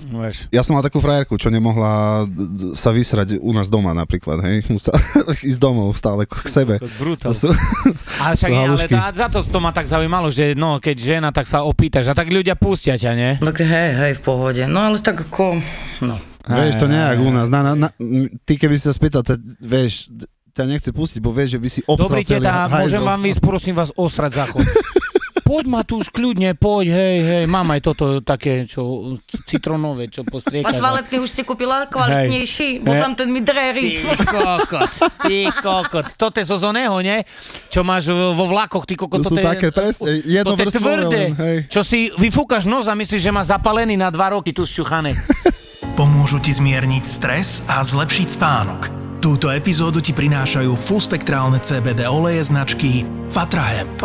Vieš. 0.00 0.48
Ja 0.48 0.64
som 0.64 0.78
mal 0.78 0.84
takú 0.86 1.02
frajerku, 1.02 1.36
čo 1.36 1.52
nemohla 1.52 2.24
sa 2.72 2.88
vysrať 2.94 3.36
u 3.42 3.52
nás 3.52 3.68
doma 3.68 3.92
napríklad, 3.92 4.40
hej. 4.40 4.64
Musela 4.72 4.96
ísť 5.50 5.60
domov 5.60 5.92
stále 5.92 6.24
k 6.24 6.32
sebe. 6.48 6.80
Brutál. 6.96 7.36
Sú, 7.36 7.52
Ale 8.22 8.34
však 8.38 8.48
sú 8.48 8.54
nie, 8.54 8.64
ale 8.64 8.86
tá, 8.88 9.12
za 9.12 9.28
to 9.28 9.44
to 9.44 9.58
ma 9.60 9.74
tak 9.74 9.84
zaujímalo, 9.84 10.32
že 10.32 10.56
no, 10.56 10.80
keď 10.80 10.96
žena, 10.96 11.28
tak 11.34 11.44
sa 11.44 11.66
opýtaš 11.66 12.08
a 12.08 12.14
tak 12.16 12.32
ľudia 12.32 12.56
pustia 12.56 12.96
ťa, 12.96 13.12
nie? 13.12 13.32
Tak 13.42 13.60
hej, 13.60 13.88
hej, 13.98 14.12
v 14.16 14.22
pohode. 14.24 14.62
No 14.70 14.88
ale 14.88 14.96
tak 15.02 15.28
ako, 15.28 15.60
no. 16.06 16.16
Vieš, 16.46 16.74
to 16.80 16.86
nejak 16.88 17.18
u 17.20 17.30
nás. 17.30 17.46
Na, 17.52 17.60
na, 17.62 17.72
na, 17.76 17.88
ty 18.48 18.56
keby 18.56 18.80
si 18.80 18.88
sa 18.88 18.94
spýtal, 18.96 19.20
te, 19.20 19.36
vieš, 19.60 20.08
ťa 20.56 20.64
nechce 20.66 20.90
pustiť, 20.90 21.20
bo 21.20 21.30
vieš, 21.30 21.56
že 21.56 21.60
by 21.60 21.68
si 21.68 21.80
obsal 21.86 22.20
Dobrý 22.20 22.24
celý 22.26 22.44
teta, 22.44 22.68
môžem 22.68 23.02
vám 23.02 23.22
ísť, 23.22 23.40
prosím 23.40 23.74
vás, 23.76 23.90
osrať 23.94 24.44
záchod. 24.44 24.64
Poď 25.50 25.66
ma 25.66 25.82
tu 25.82 25.98
už 25.98 26.14
kľudne, 26.14 26.54
poď, 26.54 26.94
hej, 26.94 27.16
hej, 27.26 27.44
mám 27.50 27.66
aj 27.74 27.82
toto 27.82 28.22
také, 28.22 28.70
čo 28.70 29.18
citronové, 29.26 30.06
čo 30.06 30.22
A 30.22 30.30
postriekaš. 30.30 30.78
toaletný 30.78 31.16
už 31.18 31.26
si 31.26 31.42
kúpila 31.42 31.90
kvalitnejší, 31.90 32.86
bo 32.86 32.94
Hej. 32.94 33.00
tam 33.02 33.12
ten 33.18 33.34
mi 33.34 33.42
drerí. 33.42 33.98
Ty 33.98 34.30
kokot, 34.30 34.92
ty 35.26 35.50
kokot. 35.50 36.06
Toto 36.14 36.38
je 36.38 36.46
zo 36.46 36.62
zoného, 36.62 36.94
nie? 37.02 37.26
Čo 37.66 37.82
máš 37.82 38.14
vo 38.14 38.46
vlakoch, 38.46 38.86
ty 38.86 38.94
kokot. 38.94 39.26
To 39.26 39.34
sú 39.34 39.42
také, 39.42 39.74
presne, 39.74 40.22
jedno 40.22 40.54
tvrdé. 40.54 41.34
hej. 41.34 41.56
Čo 41.66 41.82
si 41.82 42.14
vyfúkaš 42.14 42.70
nos 42.70 42.86
a 42.86 42.94
myslíš, 42.94 43.18
že 43.18 43.34
má 43.34 43.42
zapalený 43.42 43.98
na 43.98 44.06
dva 44.14 44.30
roky 44.30 44.54
tu 44.54 44.62
šťuchané. 44.62 45.18
Pomôžu 46.00 46.40
ti 46.40 46.48
zmierniť 46.48 47.04
stres 47.04 47.60
a 47.68 47.84
zlepšiť 47.84 48.40
spánok. 48.40 48.80
Túto 49.20 49.52
epizódu 49.52 50.00
ti 50.00 50.16
prinášajú 50.16 50.72
fullspektrálne 50.72 51.60
CBD 51.60 52.08
oleje 52.08 52.40
značky 52.48 53.04
Fatrahemp. 53.28 54.00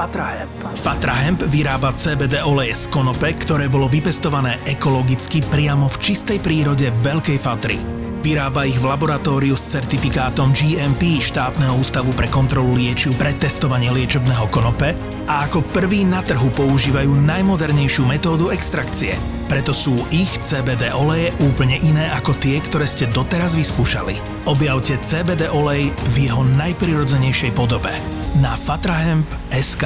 Fatrahemp 0.75 1.39
vyrába 1.47 1.95
CBD 1.95 2.43
oleje 2.43 2.75
z 2.75 2.91
konope, 2.91 3.31
ktoré 3.39 3.71
bolo 3.71 3.87
vypestované 3.87 4.59
ekologicky 4.67 5.39
priamo 5.47 5.87
v 5.87 5.95
čistej 6.03 6.43
prírode 6.43 6.91
Veľkej 6.99 7.39
Fatry. 7.39 7.94
Vyrába 8.25 8.65
ich 8.65 8.81
v 8.81 8.89
laboratóriu 8.89 9.53
s 9.53 9.69
certifikátom 9.69 10.49
GMP 10.49 11.21
štátneho 11.21 11.77
ústavu 11.77 12.09
pre 12.17 12.25
kontrolu 12.25 12.73
liečiv 12.73 13.13
pre 13.21 13.37
testovanie 13.37 13.93
liečebného 13.93 14.49
konope 14.49 14.97
a 15.29 15.45
ako 15.45 15.61
prvý 15.69 16.09
na 16.09 16.25
trhu 16.25 16.49
používajú 16.57 17.13
najmodernejšiu 17.21 18.01
metódu 18.09 18.49
extrakcie. 18.49 19.13
Preto 19.45 19.77
sú 19.77 20.09
ich 20.09 20.41
CBD 20.41 20.89
oleje 20.97 21.37
úplne 21.45 21.77
iné 21.85 22.09
ako 22.17 22.33
tie, 22.41 22.57
ktoré 22.65 22.89
ste 22.89 23.05
doteraz 23.13 23.53
vyskúšali. 23.53 24.17
Objavte 24.49 24.97
CBD 25.05 25.45
olej 25.53 25.93
v 26.17 26.25
jeho 26.25 26.41
najprirodzenejšej 26.57 27.53
podobe 27.53 27.93
na 28.41 28.57
fatrahemp.sk. 28.57 29.85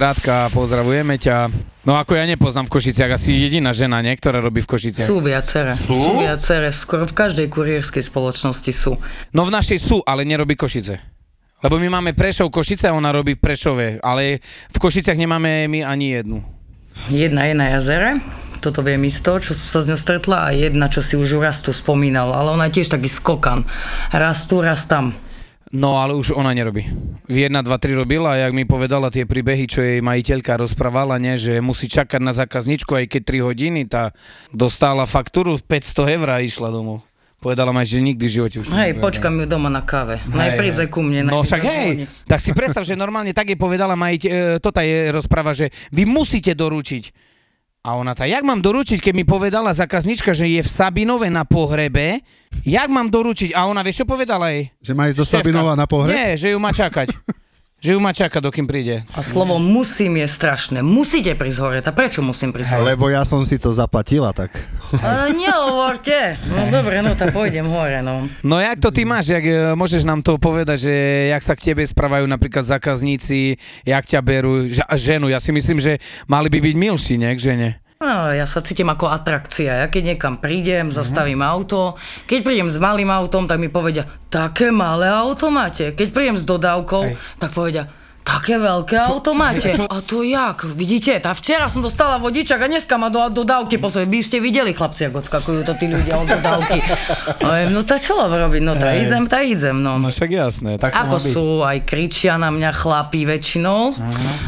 Rádka, 0.00 0.48
pozdravujeme 0.48 1.20
ťa. 1.20 1.73
No 1.84 2.00
ako 2.00 2.16
ja 2.16 2.24
nepoznám 2.24 2.64
v 2.64 2.80
Košiciach, 2.80 3.12
asi 3.12 3.36
jediná 3.36 3.76
žena, 3.76 4.00
nie, 4.00 4.16
ktorá 4.16 4.40
robí 4.40 4.64
v 4.64 4.68
Košiciach. 4.72 5.04
Sú 5.04 5.20
viaceré. 5.20 5.76
Sú? 5.76 5.92
Sú 5.92 6.12
viaceré. 6.24 6.72
Skoro 6.72 7.04
v 7.04 7.12
každej 7.12 7.52
kurierskej 7.52 8.00
spoločnosti 8.00 8.72
sú. 8.72 8.96
No 9.36 9.44
v 9.44 9.52
našej 9.52 9.78
sú, 9.84 10.00
ale 10.08 10.24
nerobí 10.24 10.56
Košice. 10.56 10.96
Lebo 11.60 11.76
my 11.76 12.00
máme 12.00 12.16
Prešov 12.16 12.48
Košice 12.48 12.88
a 12.88 12.96
ona 12.96 13.12
robí 13.12 13.36
v 13.36 13.40
Prešove, 13.40 14.00
ale 14.00 14.40
v 14.72 14.76
Košiciach 14.80 15.16
nemáme 15.16 15.68
my 15.68 15.84
ani 15.84 16.16
jednu. 16.16 16.38
Jedna 17.12 17.48
je 17.48 17.54
na 17.56 17.66
jazere, 17.76 18.20
toto 18.64 18.80
viem 18.80 19.04
isto, 19.04 19.36
čo 19.36 19.52
som 19.52 19.68
sa 19.68 19.80
s 19.84 19.88
ňou 19.92 20.00
stretla 20.00 20.48
a 20.48 20.56
jedna, 20.56 20.88
čo 20.88 21.04
si 21.04 21.20
už 21.20 21.36
raz 21.36 21.60
tu 21.60 21.68
spomínal, 21.68 22.32
ale 22.32 22.48
ona 22.48 22.72
je 22.72 22.80
tiež 22.80 22.96
taký 22.96 23.12
skokan. 23.12 23.68
Raz 24.08 24.48
tu, 24.48 24.64
raz 24.64 24.88
tam. 24.88 25.12
No 25.74 25.98
ale 25.98 26.14
už 26.14 26.38
ona 26.38 26.54
nerobí. 26.54 26.86
V 27.26 27.36
1, 27.50 27.50
2, 27.50 27.66
3 27.66 27.98
robila 27.98 28.38
a 28.38 28.46
jak 28.46 28.54
mi 28.54 28.62
povedala 28.62 29.10
tie 29.10 29.26
príbehy, 29.26 29.66
čo 29.66 29.82
jej 29.82 29.98
majiteľka 29.98 30.54
rozprávala, 30.54 31.18
nie, 31.18 31.34
že 31.34 31.58
musí 31.58 31.90
čakať 31.90 32.22
na 32.22 32.30
zákazničku 32.30 32.94
aj 32.94 33.10
keď 33.10 33.22
3 33.42 33.48
hodiny, 33.50 33.80
tá 33.90 34.14
dostala 34.54 35.02
faktúru 35.02 35.58
500 35.58 36.14
eur 36.14 36.28
a 36.30 36.38
išla 36.38 36.70
domov. 36.70 37.02
Povedala 37.42 37.74
ma, 37.74 37.82
že 37.84 38.00
nikdy 38.00 38.24
v 38.24 38.32
živote 38.32 38.56
už 38.62 38.72
Hej, 38.72 39.02
počkam 39.02 39.36
ju 39.36 39.44
doma 39.44 39.68
na 39.68 39.84
káve. 39.84 40.22
Najprv 40.30 40.56
príde 40.62 40.84
ku 40.88 41.04
mne. 41.04 41.28
No 41.28 41.44
však 41.44 41.60
hej, 41.60 42.08
tak 42.24 42.40
si 42.40 42.56
predstav, 42.56 42.86
že 42.86 42.96
normálne 42.96 43.36
tak 43.36 43.52
jej 43.52 43.58
povedala 43.58 43.98
majiteľ, 43.98 44.30
e, 44.32 44.62
toto 44.64 44.80
je 44.80 45.12
rozpráva, 45.12 45.52
že 45.52 45.68
vy 45.92 46.08
musíte 46.08 46.56
doručiť. 46.56 47.33
A 47.84 48.00
ona 48.00 48.16
tá, 48.16 48.24
jak 48.24 48.40
mám 48.48 48.64
doručiť, 48.64 48.96
keď 48.96 49.12
mi 49.12 49.28
povedala 49.28 49.68
zákaznička, 49.76 50.32
že 50.32 50.48
je 50.48 50.64
v 50.64 50.70
Sabinove 50.72 51.28
na 51.28 51.44
pohrebe, 51.44 52.24
jak 52.64 52.88
mám 52.88 53.12
doručiť? 53.12 53.52
A 53.52 53.68
ona, 53.68 53.84
vieš 53.84 54.00
čo 54.00 54.06
povedala 54.08 54.56
jej? 54.56 54.72
Že 54.80 54.92
má 54.96 55.04
ísť 55.12 55.18
do 55.20 55.24
Šéfka. 55.28 55.44
Sabinova 55.44 55.76
na 55.76 55.84
pohreb? 55.84 56.16
Nie, 56.16 56.40
že 56.40 56.56
ju 56.56 56.58
má 56.58 56.72
čakať. 56.72 57.12
že 57.84 57.92
ju 57.92 58.00
má 58.00 58.16
čakať, 58.16 58.40
dokým 58.40 58.64
príde. 58.64 59.04
A 59.12 59.20
slovo 59.20 59.60
musím 59.60 60.16
je 60.16 60.24
strašné. 60.24 60.80
Musíte 60.80 61.36
prísť 61.36 61.58
hore. 61.60 61.78
A 61.84 61.92
prečo 61.92 62.24
musím 62.24 62.48
prísť 62.48 62.80
hore? 62.80 62.96
Lebo 62.96 63.12
ja 63.12 63.28
som 63.28 63.44
si 63.44 63.60
to 63.60 63.76
zaplatila, 63.76 64.32
tak. 64.32 64.56
Ale 65.04 65.36
nehovorte. 65.36 66.40
No 66.48 66.72
dobre, 66.72 67.04
no 67.04 67.12
tak 67.12 67.36
pôjdem 67.36 67.68
hore, 67.68 68.00
no. 68.00 68.24
No 68.40 68.56
jak 68.56 68.80
to 68.80 68.88
ty 68.88 69.04
máš, 69.04 69.36
jak, 69.36 69.44
e, 69.44 69.76
môžeš 69.76 70.08
nám 70.08 70.24
to 70.24 70.40
povedať, 70.40 70.88
že 70.88 70.94
jak 71.28 71.42
sa 71.44 71.52
k 71.52 71.76
tebe 71.76 71.84
správajú 71.84 72.24
napríklad 72.24 72.64
zákazníci, 72.64 73.60
jak 73.84 74.04
ťa 74.08 74.20
berú, 74.24 74.64
ženu, 74.96 75.28
ja 75.28 75.36
si 75.36 75.52
myslím, 75.52 75.76
že 75.76 76.00
mali 76.24 76.48
by 76.48 76.64
byť 76.64 76.74
milší, 76.80 77.20
nie, 77.20 77.36
k 77.36 77.52
žene. 77.52 77.83
No, 78.04 78.28
ja 78.36 78.44
sa 78.44 78.60
cítim 78.60 78.92
ako 78.92 79.08
atrakcia. 79.08 79.80
Ja 79.80 79.86
keď 79.88 80.14
niekam 80.14 80.36
prídem, 80.36 80.92
zastavím 80.92 81.40
auto. 81.40 81.96
Keď 82.28 82.38
prídem 82.44 82.68
s 82.68 82.76
malým 82.76 83.08
autom, 83.08 83.48
tak 83.48 83.56
mi 83.56 83.72
povedia, 83.72 84.04
také 84.28 84.68
malé 84.68 85.08
auto 85.08 85.48
máte. 85.48 85.96
Keď 85.96 86.08
prídem 86.12 86.36
s 86.36 86.44
dodávkou, 86.44 87.02
Hej. 87.08 87.16
tak 87.40 87.56
povedia, 87.56 87.88
také 88.24 88.56
veľké 88.56 88.96
auto 89.04 89.36
máte. 89.36 89.76
A 89.76 90.00
to 90.00 90.24
jak? 90.24 90.64
Vidíte, 90.64 91.12
tá 91.20 91.36
včera 91.36 91.68
som 91.68 91.84
dostala 91.84 92.16
vodičak 92.16 92.56
a 92.56 92.66
dneska 92.66 92.96
ma 92.96 93.12
do 93.12 93.20
dodávky 93.28 93.76
posledne. 93.76 94.08
By 94.08 94.20
ste 94.24 94.40
videli, 94.40 94.72
chlapci, 94.72 95.12
ako 95.12 95.20
odskakujú 95.20 95.60
to 95.62 95.76
tí 95.76 95.92
ľudia 95.92 96.16
od 96.18 96.28
dodávky. 96.32 96.78
No 97.74 97.84
tak 97.84 98.00
čo 98.00 98.16
mám 98.16 98.32
robiť? 98.32 98.62
No 98.64 98.72
tak 98.72 99.04
idem, 99.04 99.28
tak 99.28 99.44
idem, 99.44 99.76
no. 99.84 100.00
No 100.00 100.08
však 100.08 100.30
jasné, 100.32 100.80
tak 100.80 100.96
Ako 100.96 101.20
sú, 101.20 101.46
aj 101.60 101.84
kričia 101.84 102.40
na 102.40 102.48
mňa 102.48 102.70
chlapí 102.72 103.28
väčšinou, 103.28 103.92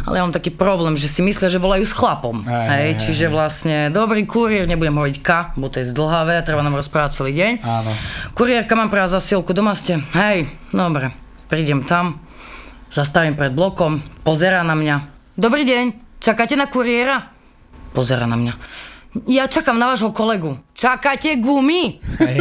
ale 0.08 0.14
ja 0.16 0.22
mám 0.24 0.32
taký 0.32 0.48
problém, 0.54 0.96
že 0.96 1.10
si 1.10 1.20
myslia, 1.20 1.52
že 1.52 1.60
volajú 1.60 1.84
s 1.84 1.92
chlapom. 1.92 2.40
Hej, 2.46 2.56
Hej, 2.56 2.70
hej, 2.72 2.92
čiže 3.04 3.26
vlastne 3.28 3.76
dobrý 3.92 4.24
kuriér, 4.24 4.64
nebudem 4.64 4.96
hovoriť 4.96 5.16
K, 5.20 5.28
bo 5.60 5.68
to 5.68 5.84
je 5.84 5.90
zdlhavé, 5.92 6.40
treba 6.40 6.64
nám 6.64 6.80
rozprávať 6.80 7.10
celý 7.12 7.32
deň. 7.36 7.52
Áno. 7.60 7.92
Kuriérka, 8.32 8.72
mám 8.72 8.88
práve 8.88 9.12
zasielku, 9.12 9.52
doma 9.52 9.76
ste? 9.76 10.00
Hej, 10.16 10.48
dobre, 10.72 11.12
prídem 11.50 11.84
tam, 11.84 12.16
zastavím 12.90 13.34
pred 13.34 13.52
blokom, 13.52 14.02
pozera 14.22 14.62
na 14.62 14.74
mňa. 14.74 14.96
Dobrý 15.36 15.68
deň, 15.68 16.18
čakáte 16.22 16.56
na 16.56 16.70
kuriéra? 16.70 17.32
Pozera 17.92 18.24
na 18.28 18.36
mňa. 18.36 18.54
Ja 19.24 19.48
čakám 19.48 19.80
na 19.80 19.88
vášho 19.88 20.12
kolegu. 20.12 20.60
Čakáte 20.76 21.40
gumy? 21.40 22.04
Hej. 22.20 22.36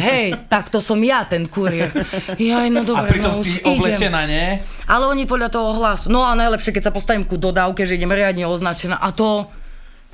Hej, 0.00 0.26
tak 0.48 0.72
to 0.72 0.80
som 0.80 0.96
ja, 1.04 1.28
ten 1.28 1.44
kuriér. 1.44 1.92
Jaj, 2.40 2.72
no 2.72 2.80
A 2.80 2.88
dobre, 2.88 3.12
pritom 3.12 3.36
no 3.36 3.44
si 3.44 3.60
oblečená, 3.60 4.24
nie? 4.24 4.56
Ale 4.88 5.04
oni 5.04 5.28
podľa 5.28 5.52
toho 5.52 5.76
hlasu. 5.76 6.08
No 6.08 6.24
a 6.24 6.32
najlepšie, 6.32 6.72
keď 6.72 6.88
sa 6.88 6.96
postavím 6.96 7.28
ku 7.28 7.36
dodávke, 7.36 7.84
že 7.84 8.00
idem 8.00 8.08
riadne 8.08 8.48
označená. 8.48 8.96
A 8.96 9.12
to... 9.12 9.44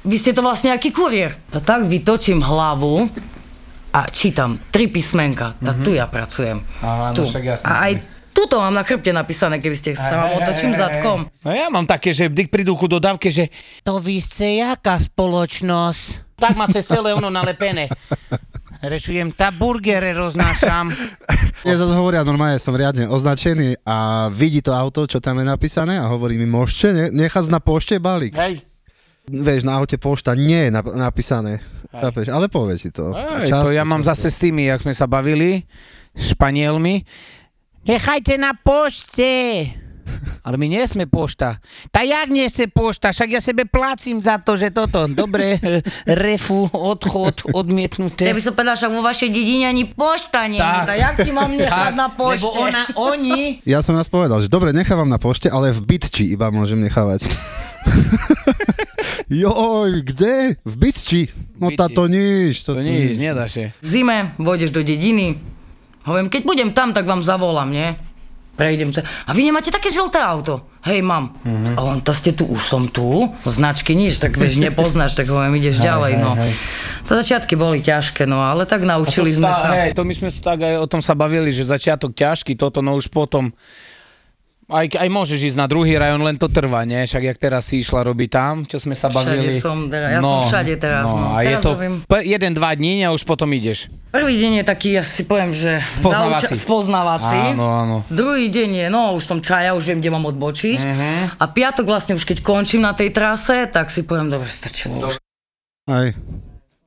Vy 0.03 0.17
ste 0.19 0.35
to 0.35 0.43
vlastne 0.43 0.75
aký 0.75 0.91
kuriér. 0.91 1.37
To 1.55 1.63
tak 1.63 1.87
vytočím 1.87 2.43
hlavu 2.43 3.07
a 3.95 4.01
čítam 4.11 4.57
tri 4.73 4.89
písmenka. 4.91 5.61
Tak 5.61 5.85
tu 5.85 5.93
ja 5.95 6.09
pracujem. 6.11 6.59
Aha, 6.83 7.13
no 7.13 7.21
tu. 7.21 7.29
však 7.29 7.45
jasné. 7.45 7.69
A 7.69 7.75
aj 7.87 7.93
tuto 8.33 8.57
mám 8.57 8.73
na 8.73 8.81
chrbte 8.81 9.11
napísané, 9.11 9.59
keby 9.59 9.75
ste 9.75 9.91
sa 9.93 10.25
vám 10.25 10.39
otočím 10.39 10.73
zadkom. 10.73 11.29
No 11.41 11.51
ja 11.51 11.67
mám 11.67 11.85
také, 11.85 12.11
že 12.11 12.27
vždy 12.27 12.47
prídu 12.47 12.75
ku 12.75 12.87
dodávke, 12.87 13.29
že 13.29 13.51
to 13.81 13.97
vy 13.97 14.19
ste 14.19 14.61
jaká 14.61 14.97
spoločnosť? 14.97 16.37
Tak 16.37 16.55
má 16.55 16.65
cez 16.67 16.85
celé 16.85 17.13
ono 17.13 17.29
nalepené. 17.29 17.93
Rešujem, 18.81 19.29
tá 19.31 19.51
burgere 19.51 20.13
roznášam. 20.13 20.89
Ja 21.61 21.77
zase 21.77 21.93
hovoria, 21.93 22.25
normálne 22.25 22.57
som 22.57 22.73
riadne 22.73 23.05
označený 23.05 23.85
a 23.85 23.97
vidí 24.33 24.65
to 24.65 24.73
auto, 24.73 25.05
čo 25.05 25.21
tam 25.21 25.37
je 25.37 25.45
napísané 25.45 26.01
a 26.01 26.09
hovorí 26.09 26.41
mi, 26.41 26.49
môžete 26.49 26.89
ne- 26.89 27.13
nechať 27.15 27.53
na 27.53 27.61
pošte 27.61 28.01
balík. 28.01 28.33
Hej. 28.33 28.65
Vieš, 29.29 29.69
na 29.69 29.77
aute 29.77 30.01
pošta 30.01 30.33
nie 30.33 30.57
je 30.57 30.71
nap- 30.73 30.89
napísané. 30.89 31.61
Chápeš? 31.93 32.33
Ale 32.33 32.49
povie 32.49 32.81
ti 32.81 32.89
to. 32.89 33.13
A 33.13 33.45
Hej, 33.45 33.53
to 33.53 33.77
ja 33.77 33.85
mám 33.85 34.01
často. 34.01 34.25
zase 34.25 34.29
s 34.33 34.39
tými, 34.41 34.65
jak 34.65 34.81
sme 34.81 34.97
sa 34.97 35.05
bavili, 35.05 35.69
Španielmi. 36.17 37.05
Nechajte 37.89 38.37
na 38.37 38.53
pošte. 38.53 39.65
Ale 40.47 40.57
my 40.61 40.67
nie 40.69 40.85
sme 40.85 41.09
pošta. 41.09 41.61
Tá 41.89 42.05
jak 42.05 42.29
nie 42.29 42.45
ste 42.49 42.69
pošta? 42.69 43.13
Však 43.13 43.29
ja 43.31 43.41
sebe 43.41 43.65
plácim 43.65 44.21
za 44.21 44.37
to, 44.37 44.57
že 44.57 44.69
toto. 44.69 45.09
Dobre, 45.09 45.57
refu, 46.25 46.69
odchod, 46.69 47.49
odmietnuté. 47.57 48.29
Ja 48.29 48.37
by 48.37 48.43
som 48.45 48.53
povedala, 48.53 48.77
však 48.77 48.93
vo 48.93 49.03
vašej 49.05 49.31
dedine 49.33 49.65
ani 49.71 49.89
pošta 49.89 50.45
nie 50.51 50.61
je. 50.61 50.65
Tak. 50.65 50.87
Tak 50.93 50.99
jak 50.99 51.15
ti 51.25 51.31
mám 51.33 51.53
nechať 51.57 51.93
na 51.97 52.09
pošte? 52.13 52.45
Lebo 52.45 52.49
ona, 52.59 52.83
oni... 52.97 53.39
Ja 53.65 53.81
som 53.81 53.97
nás 53.97 54.13
povedal, 54.13 54.45
že 54.45 54.53
dobre, 54.53 54.77
nechávam 54.77 55.09
na 55.09 55.17
pošte, 55.17 55.49
ale 55.49 55.73
v 55.73 55.81
bytči 55.81 56.37
iba 56.37 56.53
môžem 56.53 56.81
nechávať. 56.85 57.25
Joj, 59.31 60.05
kde? 60.05 60.59
V 60.67 60.75
bytči. 60.75 61.21
No 61.57 61.73
táto 61.73 62.11
nič. 62.11 62.65
To 62.67 62.77
nič, 62.77 63.17
nedá 63.17 63.47
sa. 63.47 63.73
V 63.81 63.87
zime 63.87 64.37
vôjdeš 64.37 64.75
do 64.75 64.85
dediny. 64.85 65.39
Hovorím, 66.11 66.27
keď 66.27 66.43
budem 66.43 66.71
tam, 66.75 66.91
tak 66.91 67.07
vám 67.07 67.23
zavolám, 67.23 67.71
nie? 67.71 67.95
Prejdem 68.59 68.91
sa. 68.91 69.07
A 69.25 69.31
vy 69.31 69.47
nemáte 69.47 69.71
také 69.71 69.95
žlté 69.95 70.19
auto? 70.19 70.67
Hej, 70.83 71.07
mám. 71.07 71.39
A 71.77 71.81
on, 71.81 72.03
to 72.03 72.11
ste 72.11 72.35
tu, 72.35 72.45
už 72.51 72.61
som 72.61 72.91
tu, 72.91 73.31
značky 73.47 73.95
nič, 73.95 74.19
tak 74.19 74.35
vieš, 74.35 74.59
nepoznáš, 74.59 75.15
tak 75.15 75.31
hovorím, 75.31 75.61
ideš 75.61 75.79
ďalej, 75.81 76.19
no. 76.19 76.35
Za 77.07 77.21
začiatky 77.21 77.55
boli 77.55 77.79
ťažké, 77.81 78.27
no, 78.27 78.43
ale 78.43 78.67
tak 78.67 78.85
naučili 78.85 79.31
sme 79.33 79.49
sa. 79.55 79.87
Hej, 79.87 79.95
to 79.95 80.03
my 80.03 80.13
sme 80.13 80.29
sa 80.29 80.41
tak 80.53 80.67
aj 80.67 80.77
o 80.83 80.87
tom 80.91 81.01
sa 81.01 81.15
bavili, 81.15 81.55
že 81.55 81.69
začiatok 81.69 82.13
ťažký, 82.13 82.59
toto 82.59 82.83
no 82.83 82.99
už 82.99 83.09
potom 83.13 83.55
aj, 84.71 84.97
aj 84.97 85.09
môžeš 85.09 85.41
ísť 85.45 85.59
na 85.59 85.67
druhý 85.67 85.93
rajón, 85.93 86.19
len 86.21 86.35
to 86.35 86.47
trvá, 86.47 86.83
nie? 86.83 87.03
Však 87.03 87.23
jak 87.25 87.37
teraz 87.37 87.67
si 87.67 87.79
išla 87.79 88.01
robiť 88.03 88.29
tam, 88.29 88.55
čo 88.63 88.79
sme 88.79 88.93
sa 88.93 89.07
Všade 89.07 89.37
bavili. 89.37 89.55
som, 89.55 89.87
teraz- 89.87 90.11
ja 90.11 90.21
som 90.21 90.41
všade 90.41 90.75
teraz, 90.77 91.07
no. 91.07 91.27
A 91.29 91.39
je 91.41 91.47
Teraz 91.51 91.63
to 91.63 91.71
robím- 91.73 91.99
p- 92.01 92.25
jeden, 92.25 92.53
dva 92.53 92.71
dní 92.73 93.03
a 93.03 93.11
už 93.11 93.23
potom 93.23 93.47
ideš. 93.49 93.91
Prvý 94.09 94.35
deň 94.37 94.53
je 94.57 94.65
taký, 94.65 94.89
ja 94.93 95.03
si 95.03 95.23
poviem, 95.23 95.51
že 95.51 95.83
Spoznávací. 95.93 96.47
zauča- 96.49 96.59
spoznávací. 96.61 97.39
Áno, 97.53 97.67
áno. 97.67 97.97
Druhý 98.07 98.47
deň 98.47 98.71
je, 98.73 98.87
no 98.89 99.13
už 99.13 99.23
som 99.25 99.39
čaja, 99.39 99.71
už 99.73 99.85
viem, 99.85 99.99
kde 99.99 100.11
mám 100.11 100.25
odbočiť. 100.27 100.79
A 101.33 101.45
piatok 101.45 101.85
vlastne 101.85 102.15
už 102.15 102.23
keď 102.23 102.41
končím 102.41 102.81
na 102.81 102.93
tej 102.93 103.11
trase, 103.11 103.67
tak 103.67 103.89
si 103.89 104.03
poviem, 104.03 104.29
dobre, 104.29 104.47
stačilo. 104.47 104.99
už. 105.05 105.19
Aj. 105.85 106.15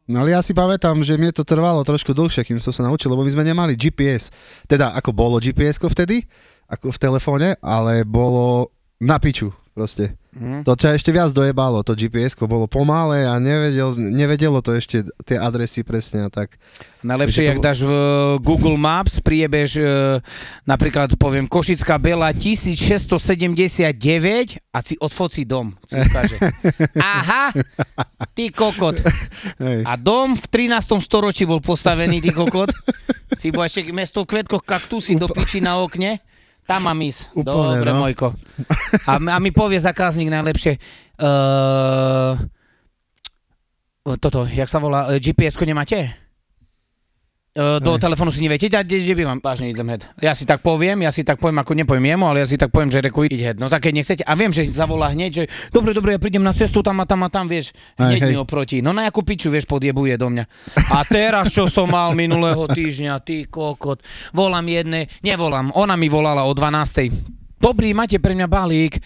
No 0.03 0.19
ale 0.19 0.31
ja 0.31 0.39
si 0.39 0.51
pamätám, 0.51 0.99
že 0.99 1.15
mne 1.15 1.31
to 1.31 1.41
trvalo 1.41 1.79
trošku 1.79 2.11
dlhšie, 2.11 2.43
kým 2.43 2.59
som 2.59 2.69
sa 2.69 2.83
naučil, 2.83 3.07
lebo 3.07 3.23
my 3.23 3.31
sme 3.31 3.41
nemali 3.41 3.71
GPS. 3.73 4.35
Teda 4.63 4.91
ako 4.91 5.11
bolo 5.11 5.39
gps 5.39 5.79
vtedy, 5.79 6.27
ako 6.69 6.93
v 6.93 7.01
telefóne, 7.01 7.49
ale 7.59 8.03
bolo 8.07 8.71
na 9.01 9.19
piču 9.19 9.51
proste. 9.73 10.13
Mm. 10.33 10.65
To 10.65 10.73
ťa 10.73 10.97
ešte 10.97 11.13
viac 11.13 11.29
dojebalo, 11.29 11.85
to 11.85 11.93
gps 11.93 12.33
bolo 12.45 12.65
pomalé 12.65 13.25
a 13.25 13.37
nevedel, 13.37 13.93
nevedelo 13.97 14.61
to 14.65 14.73
ešte 14.73 15.05
tie 15.25 15.37
adresy 15.37 15.85
presne 15.85 16.25
a 16.25 16.29
tak. 16.29 16.57
Najlepšie, 17.05 17.53
jak 17.53 17.61
bol- 17.61 17.65
dáš 17.65 17.79
v 17.85 17.93
Google 18.41 18.77
Maps, 18.77 19.21
priebež 19.21 19.77
e, 19.77 19.85
napríklad 20.65 21.13
poviem 21.21 21.45
Košická 21.45 22.01
Bela 22.01 22.33
1679 22.33 23.93
a 24.73 24.77
si 24.81 24.97
odfocí 24.97 25.45
dom. 25.45 25.77
Si. 25.85 25.97
Aha, 26.97 27.53
ty 28.33 28.49
kokot. 28.49 29.05
Hej. 29.61 29.85
A 29.85 29.93
dom 30.01 30.33
v 30.33 30.45
13. 30.49 30.97
storočí 31.01 31.45
bol 31.45 31.61
postavený, 31.61 32.25
ty 32.25 32.33
kokot. 32.33 32.73
Si 33.37 33.53
bol 33.53 33.69
ešte 33.69 33.85
mesto 33.93 34.25
kvetkoch 34.25 34.65
kaktusy 34.65 35.13
do 35.17 35.29
piči 35.29 35.61
na 35.61 35.77
okne. 35.81 36.21
Tam 36.63 36.79
mám 36.87 36.95
ísť. 37.03 37.35
Úplne, 37.35 37.83
Dobre, 37.83 37.91
no. 37.91 37.99
Mojko. 38.07 38.27
A, 39.09 39.19
a 39.19 39.37
mi 39.43 39.51
povie 39.51 39.79
zákazník 39.83 40.31
najlepšie, 40.31 40.79
uh, 41.19 42.39
toto, 44.19 44.43
jak 44.47 44.67
sa 44.67 44.83
volá, 44.83 45.11
e, 45.11 45.19
GPS-ko 45.19 45.63
nemáte? 45.63 46.22
Uh, 47.53 47.77
do 47.77 48.01
telefónu 48.01 48.33
si 48.33 48.41
neviete, 48.41 48.65
ja, 48.65 48.81
kde, 48.81 49.05
kde 49.05 49.13
bývam? 49.13 49.37
Vážne 49.37 49.69
idem 49.69 49.85
head. 49.85 50.09
Ja 50.17 50.33
si 50.33 50.41
tak 50.41 50.65
poviem, 50.65 51.05
ja 51.05 51.13
si 51.13 51.21
tak 51.21 51.37
poviem, 51.37 51.61
ako 51.61 51.77
nepoviem 51.77 52.09
jemu, 52.09 52.25
ale 52.25 52.41
ja 52.41 52.49
si 52.49 52.57
tak 52.57 52.73
poviem, 52.73 52.89
že 52.89 52.97
reku 52.97 53.29
ide 53.29 53.37
head. 53.37 53.61
No 53.61 53.69
tak 53.69 53.85
keď 53.85 53.93
nechcete, 53.93 54.23
a 54.25 54.33
viem, 54.33 54.49
že 54.49 54.65
zavolá 54.73 55.13
hneď, 55.13 55.31
že 55.37 55.43
dobre, 55.69 55.93
dobre, 55.93 56.17
ja 56.17 56.19
prídem 56.19 56.41
na 56.41 56.49
cestu 56.49 56.81
tam 56.81 56.97
a 56.97 57.05
tam 57.05 57.21
a 57.21 57.29
tam, 57.29 57.45
vieš, 57.45 57.69
Aj, 57.93 58.09
hneď 58.09 58.25
hej. 58.25 58.29
mi 58.33 58.37
oproti. 58.41 58.81
No 58.81 58.89
na 58.89 59.05
jakú 59.05 59.21
piču, 59.21 59.53
vieš, 59.53 59.69
podjebuje 59.69 60.17
do 60.17 60.33
mňa. 60.33 60.49
A 60.97 61.05
teraz, 61.05 61.53
čo 61.53 61.69
som 61.69 61.85
mal 61.93 62.17
minulého 62.17 62.65
týždňa, 62.65 63.21
ty 63.21 63.45
kokot, 63.45 64.01
volám 64.33 64.65
jedné, 64.65 65.05
nevolám, 65.21 65.69
ona 65.77 65.93
mi 65.93 66.09
volala 66.09 66.49
o 66.49 66.57
12. 66.57 67.61
Dobrý, 67.61 67.93
máte 67.93 68.17
pre 68.17 68.33
mňa 68.33 68.49
balík. 68.49 68.97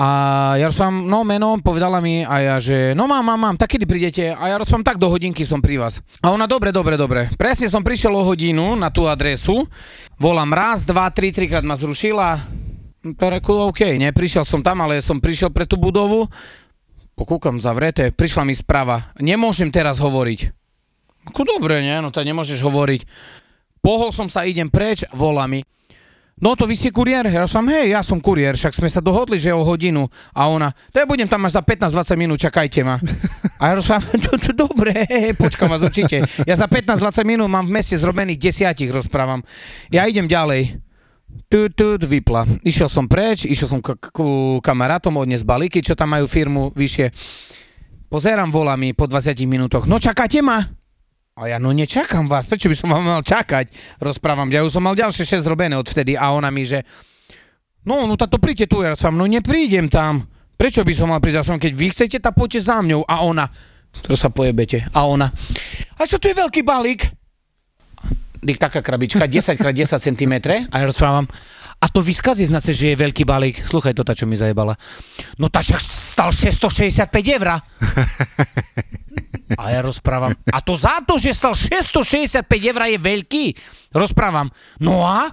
A 0.00 0.08
ja 0.56 0.72
som, 0.72 1.04
no 1.04 1.28
meno, 1.28 1.60
povedala 1.60 2.00
mi 2.00 2.24
a 2.24 2.40
ja, 2.40 2.56
že 2.56 2.96
no 2.96 3.04
mám, 3.04 3.20
mám, 3.20 3.36
mám, 3.36 3.56
tak 3.60 3.76
kedy 3.76 3.84
prídete? 3.84 4.24
A 4.32 4.48
ja 4.48 4.56
som 4.64 4.80
tak 4.80 4.96
do 4.96 5.12
hodinky 5.12 5.44
som 5.44 5.60
pri 5.60 5.76
vás. 5.76 6.00
A 6.24 6.32
ona, 6.32 6.48
dobre, 6.48 6.72
dobre, 6.72 6.96
dobre. 6.96 7.28
Presne 7.36 7.68
som 7.68 7.84
prišiel 7.84 8.16
o 8.16 8.24
hodinu 8.24 8.80
na 8.80 8.88
tú 8.88 9.04
adresu, 9.04 9.68
volám 10.16 10.56
raz, 10.56 10.88
dva, 10.88 11.12
tri, 11.12 11.36
trikrát 11.36 11.60
ma 11.68 11.76
zrušila. 11.76 12.40
To 13.12 13.26
reku, 13.28 13.52
OK, 13.68 14.00
ne, 14.00 14.08
prišiel 14.08 14.48
som 14.48 14.64
tam, 14.64 14.80
ale 14.80 15.04
som 15.04 15.20
prišiel 15.20 15.52
pre 15.52 15.68
tú 15.68 15.76
budovu, 15.76 16.24
pokúkam 17.12 17.60
zavreté, 17.60 18.08
prišla 18.08 18.48
mi 18.48 18.56
správa, 18.56 19.12
nemôžem 19.20 19.68
teraz 19.68 20.00
hovoriť. 20.00 20.48
Ako 21.28 21.44
dobre, 21.44 21.84
nie, 21.84 22.00
no 22.00 22.08
tak 22.08 22.24
nemôžeš 22.24 22.64
hovoriť. 22.64 23.04
Pohol 23.84 24.16
som 24.16 24.32
sa, 24.32 24.48
idem 24.48 24.72
preč, 24.72 25.04
volá 25.12 25.44
mi. 25.44 25.60
No 26.40 26.56
to 26.56 26.64
vy 26.64 26.72
ste 26.72 26.88
kuriér? 26.88 27.28
Ja 27.28 27.44
som, 27.44 27.68
hej, 27.68 27.92
ja 27.92 28.00
som 28.00 28.16
kuriér, 28.16 28.56
však 28.56 28.72
sme 28.72 28.88
sa 28.88 29.04
dohodli, 29.04 29.36
že 29.36 29.52
o 29.52 29.60
hodinu. 29.60 30.08
A 30.32 30.48
ona, 30.48 30.72
to 30.88 30.96
ja 30.96 31.04
budem 31.04 31.28
tam 31.28 31.44
až 31.44 31.60
za 31.60 31.62
15-20 31.62 32.16
minút, 32.16 32.40
čakajte 32.40 32.80
ma. 32.80 32.96
A 33.60 33.62
ja 33.68 33.72
rozprávam, 33.76 34.08
to, 34.24 34.32
to, 34.40 34.50
dobre, 34.56 35.04
počkám 35.36 35.68
vás 35.68 35.84
určite. 35.84 36.24
Ja 36.48 36.56
za 36.56 36.64
15-20 36.64 37.28
minút 37.28 37.52
mám 37.52 37.68
v 37.68 37.76
meste 37.76 38.00
zrobených 38.00 38.40
desiatich, 38.40 38.88
rozprávam. 38.88 39.44
Ja 39.92 40.08
idem 40.08 40.24
ďalej. 40.24 40.80
Tu, 41.52 41.68
tu, 41.76 42.00
vypla. 42.00 42.48
Išiel 42.64 42.88
som 42.88 43.04
preč, 43.04 43.44
išiel 43.44 43.68
som 43.68 43.80
k, 43.84 43.94
ku 44.10 44.58
kamarátom 44.64 45.14
odnes 45.20 45.44
balíky, 45.44 45.84
čo 45.84 45.92
tam 45.92 46.16
majú 46.16 46.24
firmu 46.24 46.72
vyššie. 46.72 47.12
Pozerám, 48.10 48.48
volá 48.50 48.74
mi 48.80 48.96
po 48.96 49.06
20 49.06 49.38
minútoch. 49.46 49.84
No 49.86 50.00
čakáte 50.00 50.42
ma? 50.42 50.79
A 51.40 51.48
ja, 51.48 51.56
no 51.56 51.72
nečakám 51.72 52.28
vás, 52.28 52.44
prečo 52.44 52.68
by 52.68 52.76
som 52.76 52.92
vám 52.92 53.00
mal 53.00 53.24
čakať? 53.24 53.96
Rozprávam, 53.96 54.52
ja 54.52 54.60
už 54.60 54.76
som 54.76 54.84
mal 54.84 54.92
ďalšie 54.92 55.40
6 55.40 55.48
robené 55.48 55.72
odvtedy 55.72 56.12
a 56.12 56.36
ona 56.36 56.52
mi, 56.52 56.68
že 56.68 56.84
no, 57.88 58.04
no 58.04 58.20
tak 58.20 58.28
to 58.28 58.36
príďte 58.36 58.68
tu, 58.68 58.84
ja 58.84 58.92
som, 58.92 59.16
no 59.16 59.24
neprídem 59.24 59.88
tam. 59.88 60.28
Prečo 60.60 60.84
by 60.84 60.92
som 60.92 61.08
mal 61.08 61.24
prísť? 61.24 61.40
Ja 61.40 61.48
som, 61.48 61.56
keď 61.56 61.72
vy 61.72 61.86
chcete, 61.96 62.20
tak 62.20 62.36
poďte 62.36 62.68
za 62.68 62.84
mňou. 62.84 63.08
A 63.08 63.24
ona, 63.24 63.48
to 64.04 64.12
sa 64.12 64.28
pojebete. 64.28 64.84
A 64.92 65.08
ona, 65.08 65.32
a 65.96 66.04
čo 66.04 66.20
tu 66.20 66.28
je 66.28 66.36
veľký 66.36 66.60
balík? 66.60 67.08
Taká 68.44 68.84
krabička, 68.84 69.24
10 69.24 69.56
x 69.56 69.64
10 69.64 69.96
cm. 69.96 70.34
A 70.68 70.74
ja 70.76 70.84
rozprávam, 70.84 71.24
a 71.80 71.86
to 71.88 72.04
vyskazí 72.04 72.44
znace, 72.44 72.76
že 72.76 72.92
je 72.92 73.00
veľký 73.00 73.24
balík. 73.24 73.56
Sluchaj 73.64 73.96
to, 73.96 74.04
tá, 74.04 74.12
čo 74.12 74.28
mi 74.28 74.36
zajebala. 74.36 74.76
No 75.40 75.48
tá 75.48 75.64
však 75.64 75.80
stal 75.80 76.28
665 76.28 77.08
eur. 77.40 77.56
A 79.56 79.62
ja 79.72 79.80
rozprávam, 79.82 80.30
a 80.52 80.58
to 80.62 80.78
za 80.78 81.02
to, 81.02 81.18
že 81.18 81.34
stal 81.34 81.56
665 81.56 82.44
eur 82.46 82.80
je 82.86 82.98
veľký? 83.00 83.44
Rozprávam, 83.96 84.52
no 84.78 85.08
a? 85.08 85.32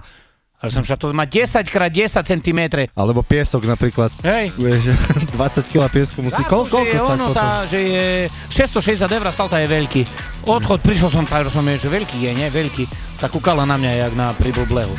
Ale 0.58 0.74
som 0.74 0.82
však 0.82 0.98
to 0.98 1.14
má 1.14 1.22
10 1.22 1.70
x 1.70 1.70
10 1.70 2.18
cm. 2.26 2.90
Alebo 2.98 3.22
piesok 3.22 3.62
napríklad. 3.62 4.10
Hej. 4.26 4.50
Vieš, 4.58 4.90
20 5.38 5.70
kg 5.70 5.86
piesku 5.86 6.18
musí. 6.18 6.42
To, 6.42 6.50
koľko 6.50 6.82
je 6.82 6.98
stať 6.98 7.14
ono, 7.14 7.30
tá, 7.30 7.62
že 7.62 7.78
je 7.78 8.06
660 8.50 9.06
eur 9.06 9.26
stal, 9.30 9.46
tá 9.46 9.62
je 9.62 9.70
veľký. 9.70 10.02
Odchod, 10.50 10.82
prišiel 10.82 11.14
som 11.14 11.22
tam, 11.22 11.46
som 11.46 11.62
že 11.62 11.86
veľký 11.86 12.18
je, 12.18 12.30
nie? 12.34 12.48
Veľký. 12.50 12.90
Tak 13.22 13.38
kúkala 13.38 13.62
na 13.62 13.78
mňa, 13.78 13.92
jak 14.02 14.12
na 14.18 14.34
pribublehu. 14.34 14.98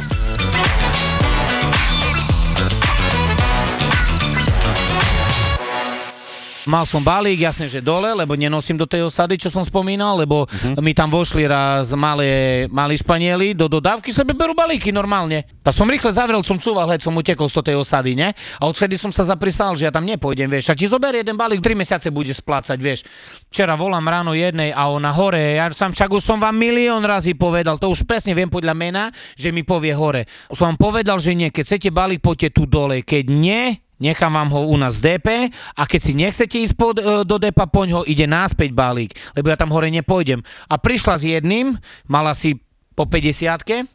Mal 6.70 6.86
som 6.86 7.02
balík, 7.02 7.42
jasne, 7.42 7.66
že 7.66 7.82
dole, 7.82 8.14
lebo 8.14 8.38
nenosím 8.38 8.78
do 8.78 8.86
tej 8.86 9.10
osady, 9.10 9.42
čo 9.42 9.50
som 9.50 9.66
spomínal, 9.66 10.22
lebo 10.22 10.46
uh-huh. 10.46 10.78
mi 10.86 10.94
tam 10.94 11.10
vošli 11.10 11.50
raz 11.50 11.98
malé, 11.98 12.70
malí 12.70 12.94
Španieli 12.94 13.58
do 13.58 13.66
dodávky, 13.66 14.14
sebe 14.14 14.38
berú 14.38 14.54
balíky 14.54 14.94
normálne. 14.94 15.50
A 15.66 15.74
som 15.74 15.90
rýchle 15.90 16.14
zavrel, 16.14 16.46
som 16.46 16.62
cúval, 16.62 16.86
hľad, 16.86 17.02
som 17.02 17.18
utekol 17.18 17.50
z 17.50 17.74
tej 17.74 17.78
osady, 17.78 18.14
ne? 18.14 18.38
A 18.62 18.70
odvtedy 18.70 19.02
som 19.02 19.10
sa 19.10 19.26
zaprisal, 19.26 19.74
že 19.74 19.90
ja 19.90 19.94
tam 19.94 20.06
nepôjdem, 20.06 20.46
vieš. 20.46 20.70
A 20.70 20.78
ti 20.78 20.86
zober 20.86 21.18
jeden 21.18 21.38
balík, 21.38 21.58
3 21.58 21.74
mesiace 21.74 22.14
budeš 22.14 22.46
splácať, 22.46 22.78
vieš. 22.78 23.02
Včera 23.50 23.74
volám 23.74 24.06
ráno 24.06 24.38
jednej 24.38 24.70
a 24.70 24.94
ona 24.94 25.10
hore, 25.10 25.58
ja 25.58 25.74
som 25.74 25.90
však 25.90 26.10
už 26.10 26.22
som 26.22 26.38
vám 26.38 26.54
milión 26.54 27.02
razy 27.02 27.34
povedal, 27.34 27.82
to 27.82 27.90
už 27.90 28.06
presne 28.06 28.38
viem 28.38 28.50
podľa 28.50 28.78
mena, 28.78 29.04
že 29.34 29.50
mi 29.50 29.66
povie 29.66 29.94
hore. 29.98 30.30
Som 30.54 30.74
vám 30.74 30.78
povedal, 30.78 31.18
že 31.18 31.34
nie, 31.34 31.50
keď 31.50 31.66
chcete 31.66 31.90
balík, 31.90 32.22
poďte 32.22 32.62
tu 32.62 32.70
dole, 32.70 33.02
keď 33.02 33.26
nie, 33.30 33.89
nechám 34.00 34.34
vám 34.34 34.50
ho 34.50 34.72
u 34.72 34.76
nás 34.80 34.98
DP 34.98 35.52
a 35.76 35.84
keď 35.84 36.02
si 36.02 36.14
nechcete 36.16 36.58
ísť 36.64 36.76
pod, 36.76 36.96
e, 36.98 37.24
do 37.28 37.36
DP, 37.38 37.60
poň 37.70 37.88
ho, 37.96 38.02
ide 38.08 38.26
náspäť 38.26 38.72
balík, 38.72 39.12
lebo 39.36 39.52
ja 39.52 39.60
tam 39.60 39.70
hore 39.76 39.92
nepôjdem. 39.92 40.40
A 40.72 40.76
prišla 40.80 41.16
s 41.20 41.24
jedným, 41.28 41.76
mala 42.08 42.32
si 42.34 42.58
po 42.96 43.06
50 43.06 43.88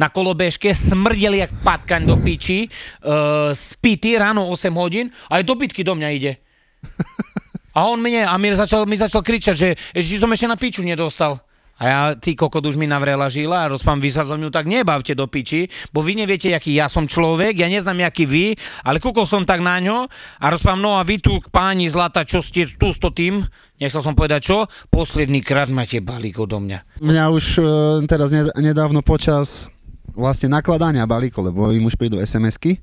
na 0.00 0.08
kolobežke, 0.08 0.72
smrdeli 0.72 1.44
jak 1.44 1.52
patkaň 1.60 2.08
do 2.08 2.16
piči, 2.16 2.64
uh, 2.64 3.52
spity 3.52 4.16
ráno 4.16 4.48
8 4.48 4.72
hodín 4.72 5.12
a 5.28 5.36
aj 5.36 5.44
do 5.44 5.52
bitky 5.60 5.84
do 5.84 5.92
mňa 5.92 6.08
ide. 6.16 6.32
A 7.70 7.86
on 7.86 8.02
mne, 8.02 8.26
a 8.26 8.34
mi 8.34 8.50
začal, 8.50 8.82
mi 8.82 8.98
začal 8.98 9.22
kričať, 9.22 9.54
že 9.54 9.68
ešte 9.94 10.18
som 10.18 10.26
ešte 10.34 10.50
na 10.50 10.58
piču 10.58 10.82
nedostal. 10.82 11.38
A 11.80 11.84
ja, 11.88 12.00
ty 12.12 12.36
kokot, 12.36 12.60
už 12.60 12.76
mi 12.76 12.84
navrela 12.84 13.32
žila 13.32 13.64
a 13.64 13.70
rozpám, 13.72 13.96
vy 13.96 14.12
sa 14.12 14.28
so 14.28 14.36
mňou 14.36 14.52
tak 14.52 14.68
nebavte 14.68 15.16
do 15.16 15.24
piči, 15.24 15.64
bo 15.96 16.04
vy 16.04 16.12
neviete, 16.12 16.52
aký 16.52 16.76
ja 16.76 16.92
som 16.92 17.08
človek, 17.08 17.56
ja 17.56 17.72
neznám, 17.72 18.04
aký 18.04 18.28
vy, 18.28 18.52
ale 18.84 19.00
kúkol 19.00 19.24
som 19.24 19.48
tak 19.48 19.64
na 19.64 19.80
ňo 19.80 20.04
a 20.44 20.46
rozpám, 20.52 20.76
no 20.76 21.00
a 21.00 21.02
vy 21.08 21.24
tu, 21.24 21.40
páni 21.48 21.88
zlata, 21.88 22.28
čo 22.28 22.44
ste 22.44 22.68
tu 22.68 22.92
s 22.92 23.00
to 23.00 23.08
tým, 23.08 23.40
nechcel 23.80 24.04
som 24.04 24.12
povedať 24.12 24.40
čo, 24.44 24.68
posledný 24.92 25.40
krát 25.40 25.72
máte 25.72 26.04
balík 26.04 26.36
odo 26.36 26.60
mňa. 26.60 27.00
Mňa 27.00 27.24
už 27.32 27.44
e, 27.56 27.62
teraz 28.04 28.28
ned- 28.28 28.52
nedávno 28.60 29.00
počas 29.00 29.72
vlastne 30.12 30.52
nakladania 30.52 31.08
balíkov, 31.08 31.48
lebo 31.48 31.72
im 31.72 31.88
už 31.88 31.96
prídu 31.96 32.20
SMS-ky 32.20 32.76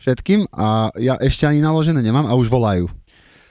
všetkým 0.00 0.50
a 0.50 0.90
ja 0.98 1.14
ešte 1.22 1.46
ani 1.46 1.62
naložené 1.62 2.02
nemám 2.02 2.26
a 2.26 2.34
už 2.34 2.50
volajú. 2.50 2.90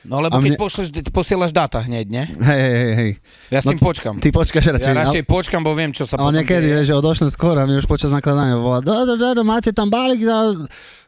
No 0.09 0.19
lebo 0.19 0.33
A 0.33 0.41
keď 0.41 0.51
mne- 0.51 0.59
pošleš, 0.59 0.87
posielaš 1.13 1.53
dáta 1.53 1.79
hneď, 1.79 2.05
ne? 2.09 2.23
Hej, 2.25 2.59
hej, 2.59 2.75
hej, 2.75 2.93
hej. 2.97 3.11
Ja 3.47 3.61
s 3.61 3.69
No 3.69 3.71
tým 3.71 3.79
počkam. 3.79 4.13
Ty 4.17 4.33
počkáš 4.33 4.65
radšej. 4.67 4.89
Ja 4.89 4.95
ale- 4.95 5.01
radšej 5.05 5.23
počkam, 5.23 5.61
bo 5.61 5.71
viem, 5.71 5.93
čo 5.93 6.03
sa 6.03 6.17
Ale 6.17 6.33
niekedy, 6.35 6.65
vieš, 6.67 6.89
že 6.89 6.95
odošlem 6.95 7.29
skôr 7.29 7.53
a 7.53 7.63
mi 7.63 7.77
už 7.77 7.85
počas 7.85 8.09
nakladania 8.09 8.57
volá, 8.57 8.81
do, 8.81 8.89
do, 9.05 9.13
do, 9.13 9.27
do, 9.31 9.43
máte 9.43 9.69
tam 9.69 9.85
balík 9.85 10.19
za 10.19 10.57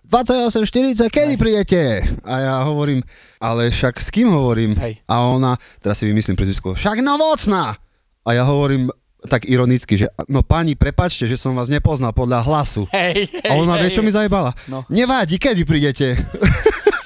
28,40, 0.06 1.08
kedy 1.08 1.34
prídete? 1.36 1.82
A 2.22 2.34
ja 2.40 2.56
hovorím, 2.62 3.02
ale 3.38 3.68
však 3.68 3.98
s 3.98 4.10
kým 4.10 4.30
hovorím? 4.30 4.78
Hej. 4.78 5.02
A 5.06 5.26
ona, 5.26 5.54
teraz 5.80 5.98
si 5.98 6.06
vymyslím 6.06 6.36
prezvisko, 6.36 6.72
však 6.72 7.00
novotná! 7.00 7.74
A 8.22 8.30
ja 8.32 8.44
hovorím 8.44 8.94
tak 9.24 9.46
ironicky, 9.46 9.96
že 9.96 10.10
no 10.28 10.42
pani, 10.42 10.74
prepačte, 10.74 11.26
že 11.26 11.34
som 11.36 11.54
vás 11.54 11.70
nepoznal 11.70 12.10
podľa 12.10 12.42
hlasu. 12.42 12.86
Hej, 12.92 13.30
hej, 13.30 13.50
A 13.50 13.54
ona 13.56 13.78
vie, 13.78 13.88
hej. 13.88 13.96
čo 13.96 14.02
mi 14.02 14.10
zajebala? 14.10 14.50
No. 14.66 14.86
Nevadí, 14.88 15.38
kedy 15.38 15.62
prídete? 15.62 16.14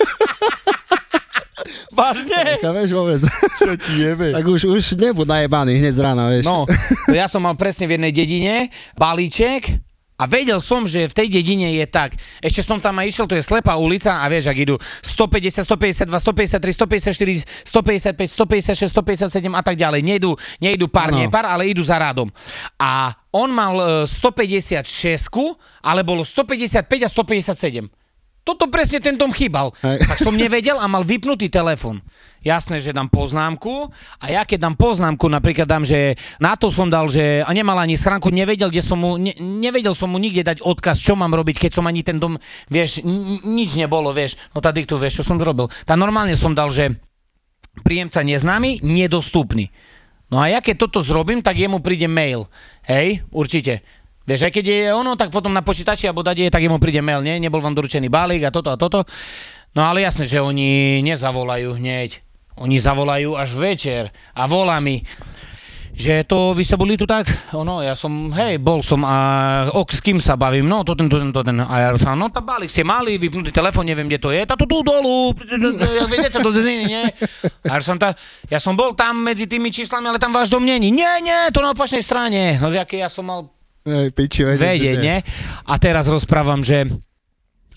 Vážne? 1.95 2.60
Chápeš 2.60 2.89
vôbec? 2.91 3.21
Čo 3.63 3.73
ti 3.79 3.93
jebe? 4.03 4.36
Tak 4.36 4.45
už, 4.45 4.67
už 4.67 4.99
nebud 4.99 5.25
najebaný 5.25 5.79
hneď 5.79 5.93
z 5.95 6.01
rána, 6.03 6.27
vieš. 6.27 6.43
No, 6.43 6.67
ja 7.15 7.31
som 7.31 7.41
mal 7.41 7.55
presne 7.55 7.88
v 7.88 7.95
jednej 7.95 8.12
dedine 8.12 8.67
balíček 8.99 9.79
a 10.15 10.23
vedel 10.31 10.63
som, 10.63 10.88
že 10.88 11.12
v 11.12 11.15
tej 11.15 11.27
dedine 11.27 11.75
je 11.75 11.84
tak. 11.91 12.15
Ešte 12.39 12.63
som 12.63 12.79
tam 12.79 12.95
aj 13.03 13.12
išiel, 13.12 13.27
to 13.27 13.36
je 13.36 13.43
slepá 13.43 13.75
ulica 13.75 14.23
a 14.23 14.25
vieš, 14.31 14.47
ak 14.47 14.55
idú 14.55 14.75
150, 14.79 15.67
152, 15.67 16.08
153, 16.08 16.71
154, 16.71 17.43
155, 17.67 18.31
156, 18.31 18.95
157 18.95 19.51
a 19.51 19.62
tak 19.63 19.75
ďalej. 19.75 19.99
Nejdú, 20.08 20.31
nejdú 20.63 20.88
pár, 20.88 21.12
Áno. 21.12 21.19
nepár, 21.19 21.43
ale 21.43 21.67
idú 21.67 21.84
za 21.84 21.99
rádom. 21.99 22.31
A 22.79 23.12
on 23.36 23.51
mal 23.51 24.03
e, 24.03 24.08
156, 24.08 24.88
ale 25.84 25.99
bolo 26.08 26.23
155 26.23 26.88
a 26.88 27.10
157. 27.12 28.04
Toto 28.45 28.69
presne 28.69 29.01
ten 29.01 29.17
tom 29.17 29.34
chýbal. 29.34 29.73
Hej. 29.81 30.05
Tak 30.05 30.21
som 30.21 30.38
nevedel 30.38 30.77
a 30.77 30.86
mal 30.86 31.01
vypnutý 31.01 31.49
telefon. 31.49 31.97
Jasné, 32.45 32.77
že 32.77 32.93
dám 32.93 33.10
poznámku 33.10 33.89
a 34.21 34.25
ja 34.29 34.45
keď 34.45 34.69
dám 34.69 34.77
poznámku, 34.77 35.25
napríklad 35.25 35.65
dám, 35.65 35.81
že 35.81 36.13
na 36.38 36.53
to 36.53 36.69
som 36.69 36.86
dal, 36.93 37.10
že 37.10 37.41
a 37.41 37.49
nemal 37.49 37.73
ani 37.81 37.97
schránku, 37.97 38.29
nevedel, 38.29 38.69
kde 38.69 38.86
som 38.86 39.01
mu, 39.01 39.17
ne, 39.17 39.34
nevedel 39.41 39.97
som 39.97 40.13
mu 40.13 40.21
nikde 40.21 40.45
dať 40.45 40.62
odkaz, 40.62 41.01
čo 41.01 41.17
mám 41.17 41.34
robiť, 41.34 41.58
keď 41.58 41.71
som 41.73 41.89
ani 41.89 42.05
ten 42.05 42.21
dom, 42.21 42.38
vieš, 42.69 43.01
n- 43.01 43.41
nič 43.49 43.73
nebolo, 43.73 44.13
vieš, 44.13 44.38
no 44.53 44.62
tá 44.62 44.69
diktu, 44.69 44.93
vieš, 45.01 45.25
čo 45.25 45.34
som 45.34 45.41
zrobil. 45.41 45.73
Tá 45.89 45.97
normálne 45.97 46.38
som 46.38 46.53
dal, 46.53 46.69
že 46.69 46.93
príjemca 47.81 48.21
neznámy, 48.21 48.86
nedostupný. 48.86 49.73
No 50.29 50.38
a 50.38 50.53
ja 50.53 50.62
keď 50.62 50.86
toto 50.86 51.01
zrobím, 51.01 51.41
tak 51.41 51.58
jemu 51.58 51.81
príde 51.81 52.05
mail. 52.05 52.45
Hej, 52.86 53.25
určite. 53.34 53.81
Vieš, 54.25 54.49
aj 54.49 54.53
keď 54.57 54.65
je 54.65 54.81
ono, 54.89 55.13
tak 55.13 55.29
potom 55.29 55.53
na 55.53 55.61
počítači 55.61 56.09
alebo 56.09 56.25
dade, 56.25 56.49
tak 56.49 56.65
jemu 56.65 56.81
príde 56.81 56.97
mail, 56.99 57.21
nie? 57.21 57.38
Nebol 57.38 57.61
vám 57.61 57.77
doručený 57.77 58.09
balík 58.09 58.41
a 58.41 58.49
toto 58.49 58.73
a 58.73 58.77
toto. 58.77 59.05
No 59.77 59.85
ale 59.85 60.01
jasné, 60.01 60.25
že 60.25 60.41
oni 60.41 60.99
nezavolajú 61.05 61.77
hneď. 61.77 62.25
Oni 62.55 62.79
zavolajú 62.79 63.35
až 63.35 63.51
večer 63.59 64.15
a 64.31 64.47
volá 64.47 64.79
mi, 64.79 65.03
že 65.95 66.23
to 66.27 66.55
vy 66.55 66.63
ste 66.63 66.79
boli 66.79 66.95
tu 66.95 67.03
tak? 67.03 67.27
Ono, 67.51 67.83
ja 67.83 67.95
som, 67.95 68.31
hej, 68.31 68.59
bol 68.59 68.79
som 68.79 69.03
a 69.03 69.15
ok, 69.71 69.89
s 69.95 69.99
kým 70.03 70.19
sa 70.19 70.35
bavím? 70.35 70.67
No, 70.67 70.83
to 70.88 70.95
ten, 70.95 71.07
to 71.07 71.19
ten, 71.19 71.31
to 71.31 71.43
ten. 71.43 71.55
A 71.59 71.75
ja 71.83 71.89
som, 71.99 72.15
no, 72.15 72.27
tá 72.27 72.43
balík 72.43 72.67
ste 72.67 72.83
mali, 72.83 73.15
vypnutý 73.15 73.51
telefón, 73.51 73.88
neviem, 73.88 74.07
kde 74.07 74.19
to 74.19 74.31
je. 74.31 74.43
Tá 74.43 74.59
to 74.59 74.67
tu 74.67 74.83
dolu, 74.83 75.31
viete 76.11 76.31
sa 76.31 76.43
do 76.43 76.51
zeziny, 76.51 76.83
nie? 76.88 77.03
A 77.67 77.79
ja 77.79 77.83
som, 77.83 77.95
tá, 77.95 78.11
ja 78.51 78.59
som 78.59 78.75
bol 78.75 78.91
tam 78.91 79.23
medzi 79.23 79.47
tými 79.47 79.71
číslami, 79.71 80.11
ale 80.11 80.19
tam 80.19 80.35
váš 80.35 80.51
dom 80.51 80.63
není. 80.63 80.91
Nie, 80.91 81.23
nie, 81.23 81.51
to 81.55 81.63
na 81.63 81.71
opačnej 81.71 82.03
strane. 82.03 82.59
No, 82.59 82.71
aké 82.71 82.99
ja 82.99 83.07
som 83.07 83.27
mal 83.27 83.54
Hej, 83.86 84.17
piči, 84.17 84.41
vedieť, 84.41 84.98
že- 84.98 85.06
nie? 85.06 85.17
A 85.69 85.74
teraz 85.78 86.10
rozprávam, 86.10 86.65
že... 86.65 86.89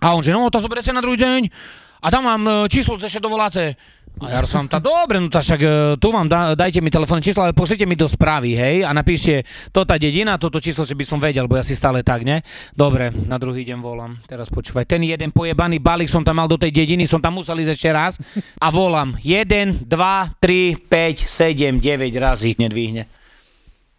A 0.00 0.16
on, 0.16 0.24
že 0.24 0.32
no, 0.32 0.48
to 0.48 0.62
zoberiete 0.62 0.94
na 0.94 1.04
druhý 1.04 1.20
deň 1.20 1.52
a 1.98 2.06
tam 2.08 2.22
mám 2.24 2.42
e, 2.46 2.52
číslo, 2.70 2.94
to 2.96 3.10
ešte 3.10 3.18
dovoláte. 3.18 3.74
A 4.18 4.34
ja 4.34 4.42
som 4.46 4.66
tá, 4.66 4.82
dobre, 4.82 5.18
no 5.22 5.30
tak 5.30 5.46
však 5.46 5.60
e, 5.62 5.68
tu 5.98 6.10
vám 6.10 6.26
da, 6.26 6.54
dajte 6.54 6.78
mi 6.82 6.90
telefónne 6.90 7.22
číslo, 7.22 7.42
ale 7.46 7.54
pošlite 7.54 7.86
mi 7.86 7.94
do 7.94 8.06
správy, 8.06 8.54
hej, 8.54 8.76
a 8.82 8.90
napíšte 8.90 9.42
to 9.70 9.82
tá 9.82 9.98
dedina, 9.98 10.38
toto 10.38 10.58
číslo, 10.58 10.82
že 10.86 10.94
by 10.94 11.04
som 11.06 11.18
vedel, 11.18 11.46
bo 11.46 11.58
ja 11.58 11.62
si 11.66 11.74
stále 11.74 12.02
tak, 12.02 12.22
ne? 12.26 12.42
Dobre, 12.74 13.10
na 13.10 13.38
druhý 13.38 13.62
deň 13.66 13.78
volám, 13.78 14.18
teraz 14.26 14.50
počúvaj, 14.50 14.86
ten 14.86 15.02
jeden 15.02 15.30
pojebaný 15.30 15.78
balík 15.82 16.10
som 16.10 16.22
tam 16.22 16.38
mal 16.38 16.48
do 16.50 16.58
tej 16.58 16.70
dediny, 16.70 17.06
som 17.06 17.22
tam 17.22 17.38
musel 17.38 17.58
ísť 17.58 17.74
ešte 17.74 17.90
raz 17.90 18.12
a 18.58 18.70
volám, 18.70 19.18
1, 19.22 19.86
2, 19.86 19.86
3, 19.86 20.88
5, 20.88 21.26
7, 21.26 21.82
9 21.82 22.22
razy 22.22 22.54
nedvihne. 22.58 23.17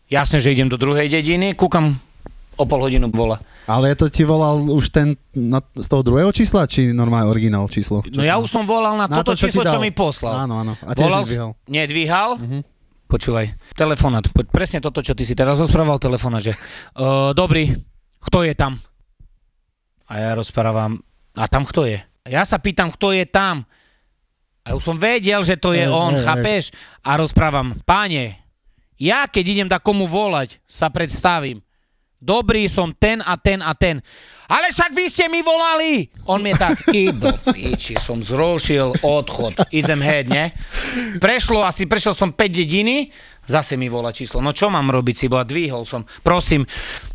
Jasne, 0.09 0.41
že 0.41 0.49
idem 0.49 0.65
do 0.65 0.75
druhej 0.75 1.05
dediny, 1.05 1.53
kúkam, 1.53 1.93
o 2.57 2.63
pol 2.65 2.81
hodinu 2.81 3.07
bola. 3.13 3.37
Ale 3.69 3.93
to 3.93 4.09
ti 4.09 4.25
volal 4.25 4.57
už 4.65 4.89
ten 4.89 5.13
na, 5.37 5.61
z 5.77 5.85
toho 5.85 6.01
druhého 6.01 6.33
čísla, 6.33 6.65
či 6.65 6.89
normálne 6.89 7.29
originál 7.29 7.69
číslo? 7.69 8.01
No 8.09 8.25
ja 8.25 8.41
už 8.41 8.49
som 8.49 8.65
volal 8.65 8.97
na, 8.97 9.05
Na 9.05 9.21
toto 9.21 9.37
to, 9.37 9.45
čo 9.45 9.53
číslo, 9.53 9.69
čo 9.69 9.77
mi 9.77 9.93
poslal. 9.93 10.49
Áno, 10.49 10.65
áno. 10.65 10.73
A 10.81 10.97
tiež 10.97 11.05
volal, 11.05 11.21
nedvíhal. 11.23 11.51
Nedvíhal? 11.69 12.29
Počúvaj, 13.09 13.45
telefonát, 13.73 14.25
poď 14.29 14.45
presne 14.53 14.79
toto, 14.81 15.01
čo 15.01 15.13
ty 15.17 15.25
si 15.25 15.33
teraz 15.33 15.57
rozprával, 15.57 15.97
telefonát, 15.97 16.45
že 16.45 16.53
uh, 16.53 17.33
dobrý, 17.33 17.73
kto 18.21 18.45
je 18.45 18.53
tam? 18.53 18.77
A 20.09 20.13
ja 20.17 20.33
rozprávam, 20.37 20.97
a 21.33 21.45
tam 21.49 21.65
kto 21.65 21.89
je? 21.89 22.01
A 22.01 22.27
ja 22.29 22.45
sa 22.45 22.61
pýtam, 22.61 22.93
kto 22.93 23.13
je 23.13 23.25
tam? 23.25 23.65
A 24.61 24.77
už 24.77 24.93
som 24.93 24.97
vedel, 24.97 25.41
že 25.41 25.57
to 25.57 25.73
je 25.73 25.85
Hej, 25.85 25.93
on, 25.93 26.13
hej. 26.13 26.25
chápeš? 26.25 26.63
A 27.01 27.17
rozprávam, 27.17 27.77
páne, 27.81 28.37
ja 28.99 29.25
keď 29.31 29.45
idem 29.47 29.67
da 29.71 29.79
komu 29.79 30.05
volať, 30.05 30.59
sa 30.67 30.91
predstavím. 30.91 31.63
Dobrý 32.19 32.67
som 32.67 32.91
ten 32.91 33.23
a 33.23 33.39
ten 33.39 33.63
a 33.63 33.71
ten. 33.71 34.03
Ale 34.51 34.75
však 34.75 34.91
vy 34.91 35.07
ste 35.07 35.31
mi 35.31 35.39
volali! 35.39 36.11
On 36.27 36.43
mi 36.43 36.51
tak, 36.51 36.91
i 36.91 37.15
do 37.15 37.31
piči, 37.55 37.95
som 37.95 38.19
zrušil 38.19 38.99
odchod. 38.99 39.55
Idem 39.71 40.03
head, 40.03 40.27
ne? 40.27 40.51
Prešlo, 41.23 41.63
asi 41.63 41.87
prešiel 41.87 42.11
som 42.11 42.35
5 42.35 42.59
dediny, 42.59 43.07
zase 43.47 43.79
mi 43.79 43.87
volá 43.87 44.11
číslo. 44.11 44.43
No 44.43 44.51
čo 44.51 44.67
mám 44.67 44.91
robiť 44.91 45.15
si, 45.15 45.25
bo 45.31 45.39
a 45.39 45.47
dvihol 45.47 45.87
som. 45.87 46.03
Prosím, 46.19 46.67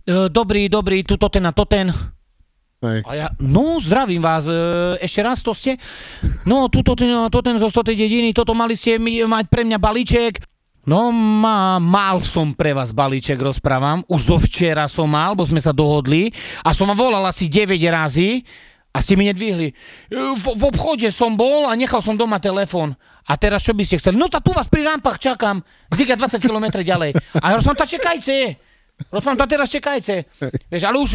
e, 0.09 0.33
dobrý, 0.33 0.73
dobrý, 0.73 1.05
tu 1.05 1.21
to 1.21 1.29
ten 1.29 1.45
a 1.45 1.53
to 1.53 1.69
ten. 1.69 1.93
Hej. 2.81 3.01
A 3.05 3.13
ja, 3.13 3.29
no, 3.45 3.77
zdravím 3.85 4.25
vás, 4.25 4.49
e, 4.49 4.57
ešte 5.05 5.21
raz 5.21 5.45
to 5.45 5.53
ste? 5.53 5.77
No, 6.49 6.73
tuto 6.73 6.97
ten, 6.97 7.13
to 7.29 7.45
ten 7.45 7.61
zo 7.61 7.69
100 7.69 7.93
dediny, 7.93 8.33
toto 8.33 8.57
mali 8.57 8.73
ste 8.73 8.97
mi, 8.97 9.21
mať 9.21 9.53
pre 9.53 9.69
mňa 9.69 9.77
balíček. 9.77 10.54
No, 10.85 11.09
má, 11.09 11.81
mal 11.81 12.21
som 12.21 12.53
pre 12.53 12.77
vás 12.77 12.93
balíček, 12.93 13.41
rozprávam. 13.41 14.05
Už 14.05 14.21
zo 14.29 14.37
včera 14.37 14.85
som 14.85 15.09
mal, 15.09 15.33
bo 15.33 15.45
sme 15.49 15.57
sa 15.61 15.73
dohodli. 15.73 16.29
A 16.61 16.77
som 16.77 16.85
vám 16.93 17.09
volal 17.09 17.25
asi 17.25 17.49
9 17.49 17.81
razy 17.89 18.45
a 18.93 19.01
ste 19.01 19.17
mi 19.17 19.25
nedvihli. 19.27 19.73
E, 19.73 19.75
V, 20.37 20.47
v 20.55 20.63
obchode 20.69 21.09
som 21.09 21.33
bol 21.35 21.67
a 21.67 21.73
nechal 21.73 22.05
som 22.05 22.15
doma 22.15 22.37
telefón. 22.37 22.93
A 23.25 23.41
teraz 23.41 23.65
čo 23.65 23.73
by 23.73 23.83
ste 23.89 23.97
chceli? 23.97 24.21
No, 24.21 24.29
tá 24.29 24.45
tu 24.45 24.53
vás 24.53 24.69
pri 24.69 24.85
rampách 24.85 25.17
čakám. 25.17 25.65
Zdyka 25.89 26.21
20 26.21 26.37
km 26.45 26.67
ďalej. 26.85 27.17
A 27.41 27.57
ja 27.57 27.59
som 27.65 27.73
tá 27.73 27.89
čekajte. 27.89 28.61
Rozprávam, 29.09 29.41
tá 29.41 29.49
teraz 29.49 29.73
čekajte. 29.73 30.29
Vieš, 30.69 30.85
ale 30.85 30.97
už, 31.01 31.11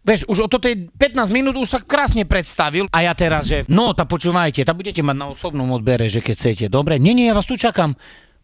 Vieš, 0.00 0.24
už 0.32 0.38
o 0.40 0.48
to 0.48 0.56
tej 0.56 0.88
15 0.96 1.28
minút 1.28 1.52
už 1.60 1.76
sa 1.76 1.78
krásne 1.84 2.24
predstavil 2.24 2.88
a 2.88 3.04
ja 3.04 3.12
teraz, 3.12 3.44
že 3.44 3.68
no, 3.68 3.92
tá 3.92 4.08
počúvajte, 4.08 4.64
tá 4.64 4.72
budete 4.72 5.04
mať 5.04 5.12
na 5.12 5.28
osobnom 5.28 5.68
odbere, 5.76 6.08
že 6.08 6.24
keď 6.24 6.34
chcete, 6.40 6.64
dobre? 6.72 6.96
Nie, 6.96 7.12
nie, 7.12 7.28
ja 7.28 7.36
vás 7.36 7.44
tu 7.44 7.60
čakám 7.60 7.92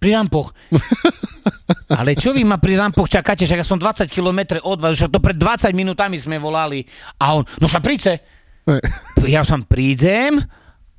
pri 0.07 0.15
rampoch. 0.15 0.55
Ale 1.99 2.15
čo 2.15 2.31
vy 2.31 2.47
ma 2.47 2.63
pri 2.63 2.79
rampoch 2.79 3.11
čakáte, 3.11 3.43
však 3.43 3.59
ja 3.59 3.67
som 3.67 3.83
20 3.83 4.07
km 4.07 4.63
od 4.63 4.79
vás, 4.79 4.95
však 4.95 5.11
to 5.11 5.19
pred 5.19 5.35
20 5.35 5.75
minútami 5.75 6.15
sme 6.15 6.39
volali. 6.39 6.87
A 7.19 7.35
on, 7.35 7.43
no 7.59 7.67
príďte. 7.67 8.23
Hej. 8.71 8.87
Ja 9.27 9.43
som 9.43 9.67
prídem, 9.67 10.39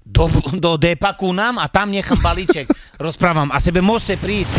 do, 0.04 0.28
do 0.60 0.76
depaku 0.76 1.32
nám 1.32 1.56
a 1.56 1.72
tam 1.72 1.88
nechám 1.88 2.20
balíček. 2.20 2.67
Rozprávam 3.00 3.48
a 3.48 3.63
sebe 3.63 3.80
môžete 3.80 4.20
prísť. 4.20 4.52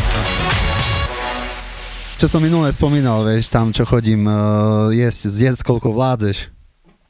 Čo 2.17 2.27
som 2.27 2.41
minule 2.41 2.73
spomínal, 2.73 3.23
vieš, 3.29 3.53
tam 3.53 3.71
čo 3.71 3.85
chodím 3.85 4.27
uh, 4.27 4.89
jesť, 4.91 5.29
zjedz 5.29 5.61
koľko 5.61 5.93
vládzeš. 5.93 6.51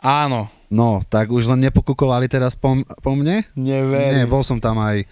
Áno. 0.03 0.51
No, 0.69 1.01
tak 1.07 1.33
už 1.33 1.49
len 1.49 1.65
nepokúkovali 1.71 2.29
teraz 2.29 2.53
po, 2.53 2.77
po 3.01 3.17
mne? 3.17 3.41
Neverím. 3.57 4.27
Nie, 4.27 4.29
bol 4.29 4.45
som 4.45 4.61
tam 4.61 4.77
aj 4.85 5.09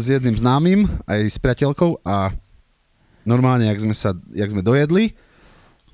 s, 0.00 0.06
jedným 0.08 0.36
známym, 0.36 0.80
aj 1.04 1.20
s 1.26 1.38
priateľkou 1.38 2.00
a 2.02 2.32
normálne, 3.26 3.66
jak 3.68 3.80
sme, 3.82 3.94
sa, 3.94 4.14
jak 4.32 4.50
sme 4.50 4.62
dojedli, 4.62 5.12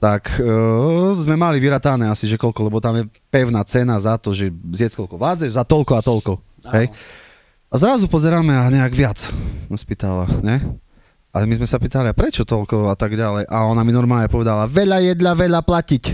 tak 0.02 0.34
uh, 0.42 1.14
sme 1.14 1.38
mali 1.38 1.62
vyratané 1.62 2.10
asi, 2.10 2.26
že 2.26 2.34
koľko, 2.34 2.66
lebo 2.66 2.82
tam 2.82 2.98
je 2.98 3.04
pevná 3.30 3.62
cena 3.62 3.94
za 4.02 4.18
to, 4.18 4.34
že 4.34 4.50
zjedz 4.50 4.98
koľko 4.98 5.14
vládzeš, 5.14 5.54
za 5.54 5.62
toľko 5.62 5.92
a 5.94 6.02
toľko. 6.02 6.32
Hej? 6.74 6.90
A 7.72 7.74
zrazu 7.78 8.10
pozeráme 8.10 8.52
a 8.52 8.66
nejak 8.68 8.92
viac, 8.92 9.18
ma 9.70 9.78
spýtala, 9.78 10.26
ne? 10.42 10.58
A 11.32 11.48
my 11.48 11.54
sme 11.56 11.64
sa 11.64 11.80
pýtali, 11.80 12.12
a 12.12 12.18
prečo 12.18 12.44
toľko 12.44 12.92
a 12.92 12.94
tak 12.98 13.16
ďalej. 13.16 13.48
A 13.48 13.64
ona 13.64 13.80
mi 13.80 13.88
normálne 13.88 14.28
povedala, 14.28 14.68
veľa 14.68 15.00
jedla, 15.00 15.32
veľa 15.32 15.60
platiť. 15.64 16.04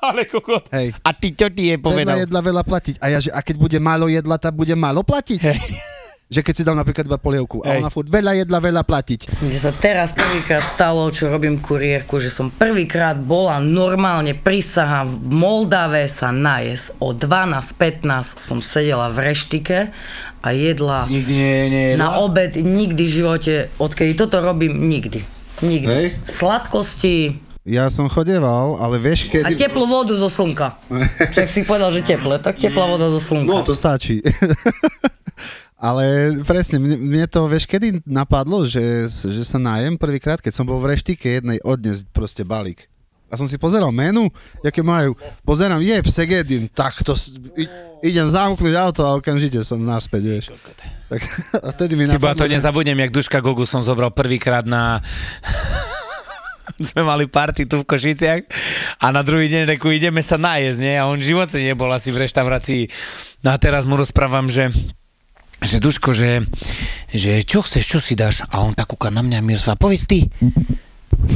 Ale 0.00 0.24
kokot. 0.24 0.64
Hej. 0.72 0.96
A 1.04 1.12
ty 1.12 1.36
čo 1.36 1.52
ti 1.52 1.68
je 1.68 1.76
Veľa 1.76 1.84
povedal? 1.84 2.16
jedla, 2.24 2.40
veľa 2.40 2.64
platiť. 2.64 2.94
A 3.04 3.12
ja, 3.12 3.20
že 3.20 3.28
a 3.36 3.44
keď 3.44 3.60
bude 3.60 3.76
málo 3.76 4.08
jedla, 4.08 4.40
tak 4.40 4.56
bude 4.56 4.72
málo 4.72 5.04
platiť. 5.04 5.40
Hej. 5.44 5.60
Že 6.30 6.46
keď 6.46 6.54
si 6.54 6.62
dám 6.62 6.78
napríklad 6.78 7.10
iba 7.10 7.18
polievku 7.18 7.58
a 7.66 7.74
Hej. 7.74 7.82
ona 7.82 7.90
furt 7.90 8.06
veľa 8.06 8.38
jedla, 8.38 8.62
veľa 8.62 8.86
platiť. 8.86 9.42
Mne 9.42 9.58
sa 9.58 9.74
teraz 9.74 10.14
prvýkrát 10.14 10.62
stalo, 10.62 11.10
čo 11.10 11.26
robím 11.26 11.58
kuriérku, 11.58 12.22
že 12.22 12.30
som 12.30 12.54
prvýkrát 12.54 13.18
bola 13.18 13.58
normálne 13.58 14.38
prisahám 14.38 15.10
v 15.10 15.26
Moldave 15.26 16.06
sa 16.06 16.30
najesť. 16.30 17.02
O 17.02 17.10
12.15 17.10 18.38
som 18.38 18.62
sedela 18.62 19.10
v 19.10 19.26
reštike 19.26 19.90
a 20.40 20.48
jedla 20.54 21.04
Nikdy 21.10 21.34
nie, 21.34 21.58
nie 21.66 21.86
na 21.98 22.22
obed 22.22 22.56
nikdy 22.56 23.02
v 23.04 23.10
živote, 23.10 23.54
odkedy 23.76 24.14
toto 24.14 24.38
robím, 24.38 24.86
nikdy. 24.86 25.26
Nikdy. 25.60 25.90
Hej. 25.90 26.06
Sladkosti 26.30 27.42
Ja 27.66 27.92
som 27.92 28.08
chodeval, 28.08 28.80
ale 28.80 29.02
vieš 29.02 29.28
a 29.28 29.50
kedy... 29.50 29.58
teplú 29.58 29.84
vodu 29.84 30.14
zo 30.16 30.30
slnka. 30.30 30.78
Však 31.34 31.48
si 31.50 31.66
povedal, 31.66 31.90
že 31.90 32.06
teple, 32.06 32.38
tak 32.38 32.56
teplá 32.56 32.86
voda 32.86 33.10
zo 33.12 33.18
slnka. 33.18 33.50
No, 33.50 33.66
to 33.66 33.74
stačí. 33.74 34.22
Ale 35.80 36.36
presne, 36.44 36.76
mne, 36.76 37.00
mne 37.00 37.24
to, 37.24 37.48
vieš, 37.48 37.64
kedy 37.64 38.04
napadlo, 38.04 38.68
že, 38.68 39.08
že 39.08 39.40
sa 39.48 39.56
najem 39.56 39.96
prvýkrát, 39.96 40.36
keď 40.36 40.52
som 40.52 40.68
bol 40.68 40.76
v 40.76 40.92
reštike 40.92 41.40
jednej 41.40 41.56
odnes 41.64 42.04
proste 42.04 42.44
balík. 42.44 42.84
A 43.30 43.38
som 43.38 43.48
si 43.48 43.56
pozeral 43.56 43.88
menu, 43.94 44.28
jaké 44.60 44.84
majú. 44.84 45.16
Pozerám, 45.46 45.80
je 45.80 46.02
Segedin, 46.10 46.68
tak 46.68 47.00
to, 47.00 47.14
i, 47.56 47.64
idem 48.04 48.26
zamknúť 48.26 48.74
auto 48.76 49.06
a 49.06 49.16
okamžite 49.16 49.62
som 49.64 49.80
naspäť, 49.80 50.22
vieš. 50.26 50.46
Tak, 51.08 51.20
a 51.64 51.68
vtedy 51.72 51.96
mi 51.96 52.04
to 52.04 52.18
napadlo, 52.20 52.44
nezabudnem, 52.44 53.00
jak 53.06 53.14
Duška 53.14 53.40
Gogu 53.40 53.64
som 53.64 53.80
zobral 53.80 54.12
prvýkrát 54.12 54.68
na... 54.68 55.00
sme 56.92 57.06
mali 57.06 57.24
party 57.24 57.70
tu 57.70 57.80
v 57.80 57.88
Košiciach 57.88 58.42
a 58.98 59.06
na 59.14 59.24
druhý 59.24 59.46
deň 59.48 59.76
reku, 59.76 59.94
ideme 59.94 60.20
sa 60.20 60.36
najesť, 60.36 60.78
nie? 60.80 60.94
A 60.98 61.06
on 61.06 61.20
v 61.20 61.28
živote 61.28 61.56
nebol 61.60 61.88
asi 61.92 62.10
v 62.10 62.26
reštaurácii. 62.26 62.82
No 63.46 63.54
a 63.54 63.56
teraz 63.62 63.86
mu 63.86 63.94
rozprávam, 63.94 64.48
že 64.50 64.72
že 65.60 65.76
Duško, 65.78 66.16
že, 66.16 66.44
že 67.12 67.44
čo 67.44 67.60
chceš, 67.60 67.84
čo 67.84 67.98
si 68.00 68.16
dáš? 68.16 68.44
A 68.48 68.64
on 68.64 68.72
tak 68.72 68.88
kúka 68.90 69.12
na 69.12 69.20
mňa, 69.20 69.44
Miroslav, 69.44 69.76
povedz 69.76 70.08
ty. 70.08 70.26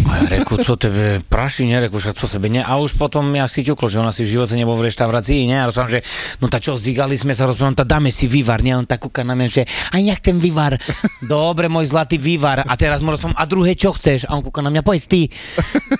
A 0.04 0.22
ja 0.22 0.26
reku, 0.30 0.54
co 0.62 0.78
tebe 0.78 1.18
praší, 1.26 1.66
ne, 1.66 1.82
reku, 1.82 1.98
že 1.98 2.14
co 2.14 2.30
sebe, 2.30 2.46
ne. 2.46 2.62
A 2.62 2.78
už 2.78 2.94
potom 2.94 3.26
ja 3.34 3.50
si 3.50 3.66
ťuklo, 3.66 3.90
že 3.90 3.98
on 3.98 4.06
asi 4.06 4.22
v 4.22 4.38
živote 4.38 4.54
nebol 4.54 4.78
v 4.78 4.87
reštaurácii, 4.87 5.50
ne. 5.50 5.58
A 5.58 5.66
rozprávam, 5.66 5.98
že 5.98 6.00
no 6.38 6.46
tá 6.46 6.62
čo, 6.62 6.78
zígali 6.78 7.18
sme 7.18 7.34
sa, 7.34 7.50
rozprávam, 7.50 7.74
tá 7.74 7.82
dáme 7.82 8.14
si 8.14 8.30
vývar, 8.30 8.62
ne. 8.62 8.76
A 8.76 8.78
on 8.78 8.87
tak 8.87 9.02
kúka 9.02 9.26
na 9.26 9.34
mňa, 9.34 9.48
že 9.50 9.62
a 9.66 9.98
jak 9.98 10.22
ten 10.22 10.38
vývar? 10.38 10.78
Dobre, 11.24 11.66
môj 11.66 11.90
zlatý 11.90 12.22
vývar. 12.22 12.62
A 12.62 12.74
teraz 12.78 13.02
mu 13.02 13.10
rozprávam, 13.10 13.34
a 13.34 13.44
druhé 13.48 13.74
čo 13.74 13.90
chceš? 13.90 14.30
A 14.30 14.38
on 14.38 14.42
kúka 14.46 14.62
na 14.62 14.70
mňa, 14.70 14.87
povedz 14.87 15.10
ty. 15.10 15.26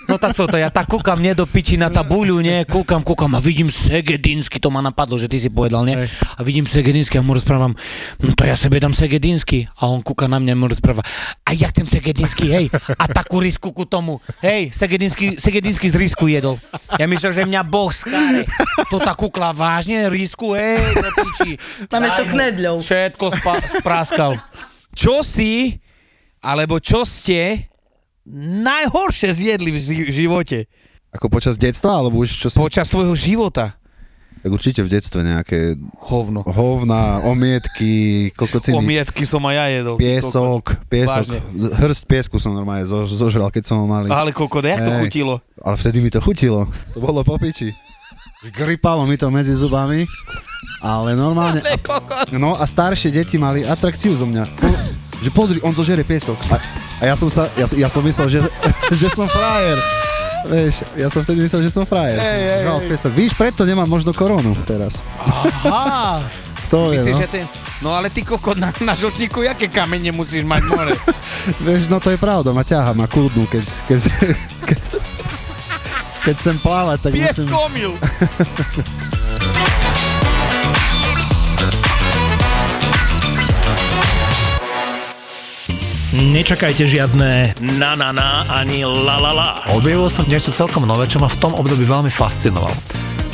No 0.06 0.20
tak 0.20 0.37
co 0.37 0.46
to, 0.46 0.56
ja 0.60 0.68
tak 0.70 0.87
kúkam, 0.87 1.18
nie 1.18 1.34
do 1.34 1.48
piči 1.48 1.74
na 1.80 1.88
tabuľu, 1.90 2.38
nie, 2.44 2.68
kúkam, 2.68 3.00
kúkam 3.00 3.34
a 3.34 3.40
vidím 3.40 3.72
Segedinsky, 3.72 4.60
to 4.60 4.68
ma 4.68 4.84
napadlo, 4.84 5.16
že 5.16 5.26
ty 5.26 5.40
si 5.40 5.48
povedal, 5.48 5.82
nie? 5.88 5.96
A 6.37 6.40
vidím 6.44 6.68
Segedinsky 6.68 7.16
a 7.18 7.24
mu 7.24 7.32
rozprávam, 7.32 7.72
no 8.20 8.30
to 8.37 8.44
ja 8.44 8.54
sebe 8.54 8.78
dám 8.78 8.92
Segedinsky. 8.92 9.66
A 9.80 9.88
on 9.88 10.04
kúka 10.04 10.28
na 10.28 10.37
mňa 10.37 10.52
a 10.52 10.60
mu 10.60 10.68
rozpráva, 10.68 11.00
a 11.42 11.50
jak 11.56 11.72
ten 11.72 11.88
Segedinsky, 11.88 12.52
hej, 12.52 12.66
a 13.00 13.04
takú 13.08 13.40
risku 13.40 13.63
ku 13.70 13.87
tomu, 13.87 14.18
hej, 14.42 14.74
Segedinsky, 14.74 15.38
Segedinsky 15.38 15.87
z 15.88 15.96
risku 15.96 16.27
jedol. 16.27 16.59
Ja 16.98 17.07
myslel, 17.07 17.33
že 17.33 17.42
mňa 17.46 17.62
Boh 17.64 17.88
skáre. 17.88 18.44
To 18.90 18.98
tak 18.98 19.16
kúkla 19.16 19.55
vážne, 19.55 20.11
risku, 20.11 20.53
hej, 20.53 20.83
do 20.98 21.11
piči. 21.14 21.50
Namiesto 21.88 22.24
Daj 22.24 22.29
mu. 22.29 22.33
knedľov. 22.35 22.77
Všetko 22.83 23.24
spa- 23.33 23.64
spráskal. 23.81 24.33
Čo 24.92 25.22
si, 25.22 25.79
alebo 26.42 26.83
čo 26.83 27.07
ste 27.07 27.70
najhoršie 28.64 29.31
zjedli 29.31 29.70
v 29.72 29.79
zi- 29.79 30.09
živote? 30.11 30.66
Ako 31.14 31.31
počas 31.31 31.55
detstva, 31.55 32.03
alebo 32.03 32.27
už 32.27 32.27
čo 32.27 32.48
si... 32.50 32.59
Počas 32.59 32.90
svojho 32.90 33.14
života. 33.14 33.79
Tak 34.44 34.52
určite 34.52 34.85
v 34.85 34.92
detstve 34.92 35.24
nejaké 35.24 35.72
Hovno. 36.04 36.44
hovna, 36.44 37.24
omietky, 37.24 38.28
kokociny. 38.37 38.76
Omietky 38.76 39.24
som 39.24 39.40
aj 39.40 39.57
ja 39.57 39.66
jedol. 39.72 39.96
Piesok, 39.96 40.85
piesok, 40.85 41.24
Vážne. 41.24 41.40
hrst 41.80 42.04
piesku 42.04 42.37
som 42.37 42.52
normálne 42.52 42.85
zo, 42.85 43.09
zožral, 43.09 43.48
keď 43.48 43.64
som 43.64 43.80
ho 43.80 43.88
mali. 43.88 44.12
Ale 44.12 44.37
kokot, 44.37 44.61
jak 44.61 44.85
to 44.85 44.92
chutilo? 45.00 45.40
Ale 45.57 45.80
vtedy 45.80 46.04
mi 46.04 46.12
to 46.12 46.20
chutilo. 46.20 46.68
To 46.92 47.00
bolo 47.00 47.24
po 47.24 47.40
piči. 47.40 47.72
Gripalo 48.52 49.09
mi 49.09 49.16
to 49.16 49.33
medzi 49.33 49.57
zubami, 49.57 50.04
ale 50.85 51.16
normálne... 51.16 51.64
A, 51.88 52.28
no 52.28 52.52
a 52.52 52.68
staršie 52.68 53.09
deti 53.09 53.40
mali 53.40 53.64
atrakciu 53.64 54.12
zo 54.12 54.28
mňa. 54.28 54.44
Po, 54.61 54.68
že 55.24 55.30
pozri, 55.33 55.57
on 55.64 55.72
zožere 55.72 56.04
piesok. 56.04 56.37
A, 56.52 56.61
a 57.00 57.04
ja 57.09 57.16
som 57.16 57.33
sa, 57.33 57.48
ja, 57.57 57.64
som- 57.64 57.80
ja 57.80 57.88
som 57.88 58.04
myslel, 58.04 58.28
že, 58.28 58.44
že 59.00 59.09
som 59.09 59.24
frajer. 59.24 59.80
Vieš, 60.44 60.85
ja 60.94 61.09
som 61.09 61.24
vtedy 61.24 61.40
myslel, 61.40 61.64
že 61.64 61.72
som 61.72 61.88
frajer. 61.88 62.20
Žral 62.64 62.85
piesok. 62.85 63.12
Víš, 63.16 63.33
preto 63.33 63.64
nemám 63.64 63.88
možno 63.88 64.12
koronu 64.12 64.52
teraz. 64.68 65.00
Aha. 65.20 66.20
To 66.72 66.90
je, 66.90 66.96
Myslíš, 66.96 67.14
no. 67.14 67.20
že 67.20 67.28
ten... 67.28 67.44
No 67.85 67.88
ale 67.92 68.09
ty 68.09 68.24
kokot 68.24 68.57
na, 68.57 68.72
na 68.80 68.96
žlčníku, 68.96 69.44
jaké 69.44 69.68
kamene 69.68 70.11
musíš 70.16 70.48
mať 70.48 70.62
more? 70.72 70.96
Vieš, 71.68 71.92
no 71.92 72.00
to 72.00 72.09
je 72.09 72.18
pravda, 72.18 72.57
ma 72.57 72.64
ťaha, 72.64 72.96
ma 72.96 73.04
kľudnú, 73.04 73.44
keď, 73.52 73.64
keď, 73.85 74.00
keď, 74.72 74.80
keď 76.24 76.37
sem 76.40 76.57
plávať, 76.57 76.98
tak 77.04 77.11
musím... 77.12 77.28
Pieskomil. 77.28 77.92
Nečakajte 86.14 86.87
žiadne 86.87 87.59
na 87.74 87.98
na 87.98 88.14
na 88.14 88.46
ani 88.46 88.87
la 88.87 89.18
la 89.18 89.35
la. 89.35 89.50
Objavil 89.74 90.07
som 90.07 90.22
niečo 90.31 90.55
celkom 90.55 90.87
nové, 90.87 91.11
čo 91.11 91.18
ma 91.18 91.27
v 91.27 91.42
tom 91.42 91.59
období 91.59 91.83
veľmi 91.83 92.07
fascinovalo. 92.07 92.70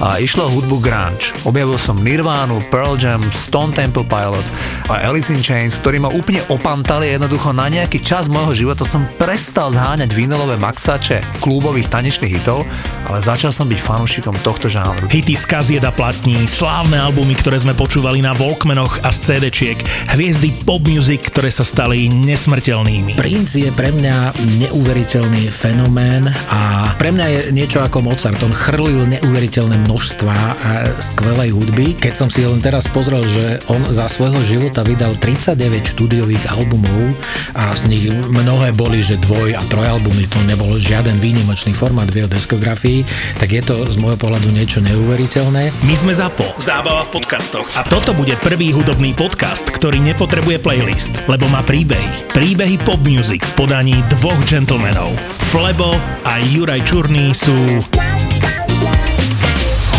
A 0.00 0.16
išlo 0.16 0.48
o 0.48 0.52
hudbu 0.56 0.80
grunge. 0.80 1.36
Objavil 1.44 1.76
som 1.76 2.00
Nirvánu, 2.00 2.56
Pearl 2.72 2.96
Jam, 2.96 3.20
Stone 3.36 3.76
Temple 3.76 4.08
Pilots 4.08 4.56
a 4.88 4.96
Alice 5.04 5.28
in 5.28 5.44
Chains, 5.44 5.76
ktorí 5.76 6.00
ma 6.00 6.08
úplne 6.08 6.40
opantali 6.48 7.12
jednoducho 7.12 7.52
na 7.52 7.68
nejaký 7.68 8.00
čas 8.00 8.32
môjho 8.32 8.56
života 8.56 8.88
som 8.88 9.04
prestal 9.20 9.68
zháňať 9.68 10.16
vinylové 10.16 10.56
maxače 10.56 11.20
klubových 11.44 11.92
tanečných 11.92 12.40
hitov, 12.40 12.64
ale 13.10 13.26
začal 13.26 13.50
som 13.50 13.66
byť 13.66 13.80
fanúšikom 13.82 14.38
tohto 14.46 14.70
žánru. 14.70 15.10
Hity 15.10 15.34
z 15.34 15.42
kaziet 15.42 15.82
a 15.82 15.90
platní, 15.90 16.46
slávne 16.46 16.94
albumy, 16.94 17.34
ktoré 17.34 17.58
sme 17.58 17.74
počúvali 17.74 18.22
na 18.22 18.30
Walkmanoch 18.38 19.02
a 19.02 19.10
z 19.10 19.18
CD-čiek, 19.34 19.82
hviezdy 20.14 20.54
pop 20.62 20.86
music, 20.86 21.26
ktoré 21.26 21.50
sa 21.50 21.66
stali 21.66 22.06
nesmrteľnými. 22.06 23.18
Prince 23.18 23.66
je 23.66 23.70
pre 23.74 23.90
mňa 23.90 24.38
neuveriteľný 24.62 25.50
fenomén 25.50 26.30
a 26.54 26.94
pre 26.94 27.10
mňa 27.10 27.26
je 27.26 27.40
niečo 27.50 27.82
ako 27.82 27.98
Mozart. 28.06 28.38
On 28.46 28.54
chrlil 28.54 29.02
neuveriteľné 29.10 29.82
množstva 29.90 30.34
a 30.62 30.70
skvelej 31.02 31.50
hudby. 31.50 31.98
Keď 31.98 32.14
som 32.14 32.30
si 32.30 32.46
len 32.46 32.62
teraz 32.62 32.86
pozrel, 32.86 33.26
že 33.26 33.58
on 33.66 33.90
za 33.90 34.06
svojho 34.06 34.38
života 34.46 34.86
vydal 34.86 35.18
39 35.18 35.58
štúdiových 35.82 36.46
albumov 36.46 37.10
a 37.58 37.74
z 37.74 37.90
nich 37.90 38.06
mnohé 38.06 38.70
boli, 38.70 39.02
že 39.02 39.18
dvoj 39.18 39.58
a 39.58 39.62
trojalbumy, 39.66 40.30
to 40.30 40.38
nebol 40.46 40.70
žiaden 40.78 41.18
výnimočný 41.18 41.74
formát 41.74 42.06
v 42.06 42.22
jeho 42.22 42.30
diskografii, 42.30 42.99
tak 43.38 43.52
je 43.52 43.62
to 43.62 43.86
z 43.88 43.96
môjho 44.00 44.18
pohľadu 44.18 44.48
niečo 44.50 44.82
neuveriteľné. 44.82 45.70
My 45.86 45.94
sme 45.94 46.12
ZAPO, 46.16 46.58
zábava 46.58 47.06
v 47.06 47.20
podcastoch. 47.20 47.68
A 47.76 47.84
toto 47.86 48.16
bude 48.16 48.34
prvý 48.40 48.72
hudobný 48.72 49.12
podcast, 49.12 49.68
ktorý 49.68 50.00
nepotrebuje 50.00 50.58
playlist, 50.62 51.12
lebo 51.28 51.46
má 51.52 51.60
príbehy. 51.60 52.32
Príbehy 52.32 52.76
pop 52.82 53.00
music 53.04 53.44
v 53.44 53.66
podaní 53.66 53.96
dvoch 54.18 54.38
gentlemanov. 54.48 55.12
Flebo 55.52 55.94
a 56.24 56.40
Juraj 56.40 56.82
Čurný 56.86 57.36
sú 57.36 57.54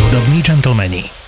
hudobní 0.02 0.40
gentlemani. 0.44 1.21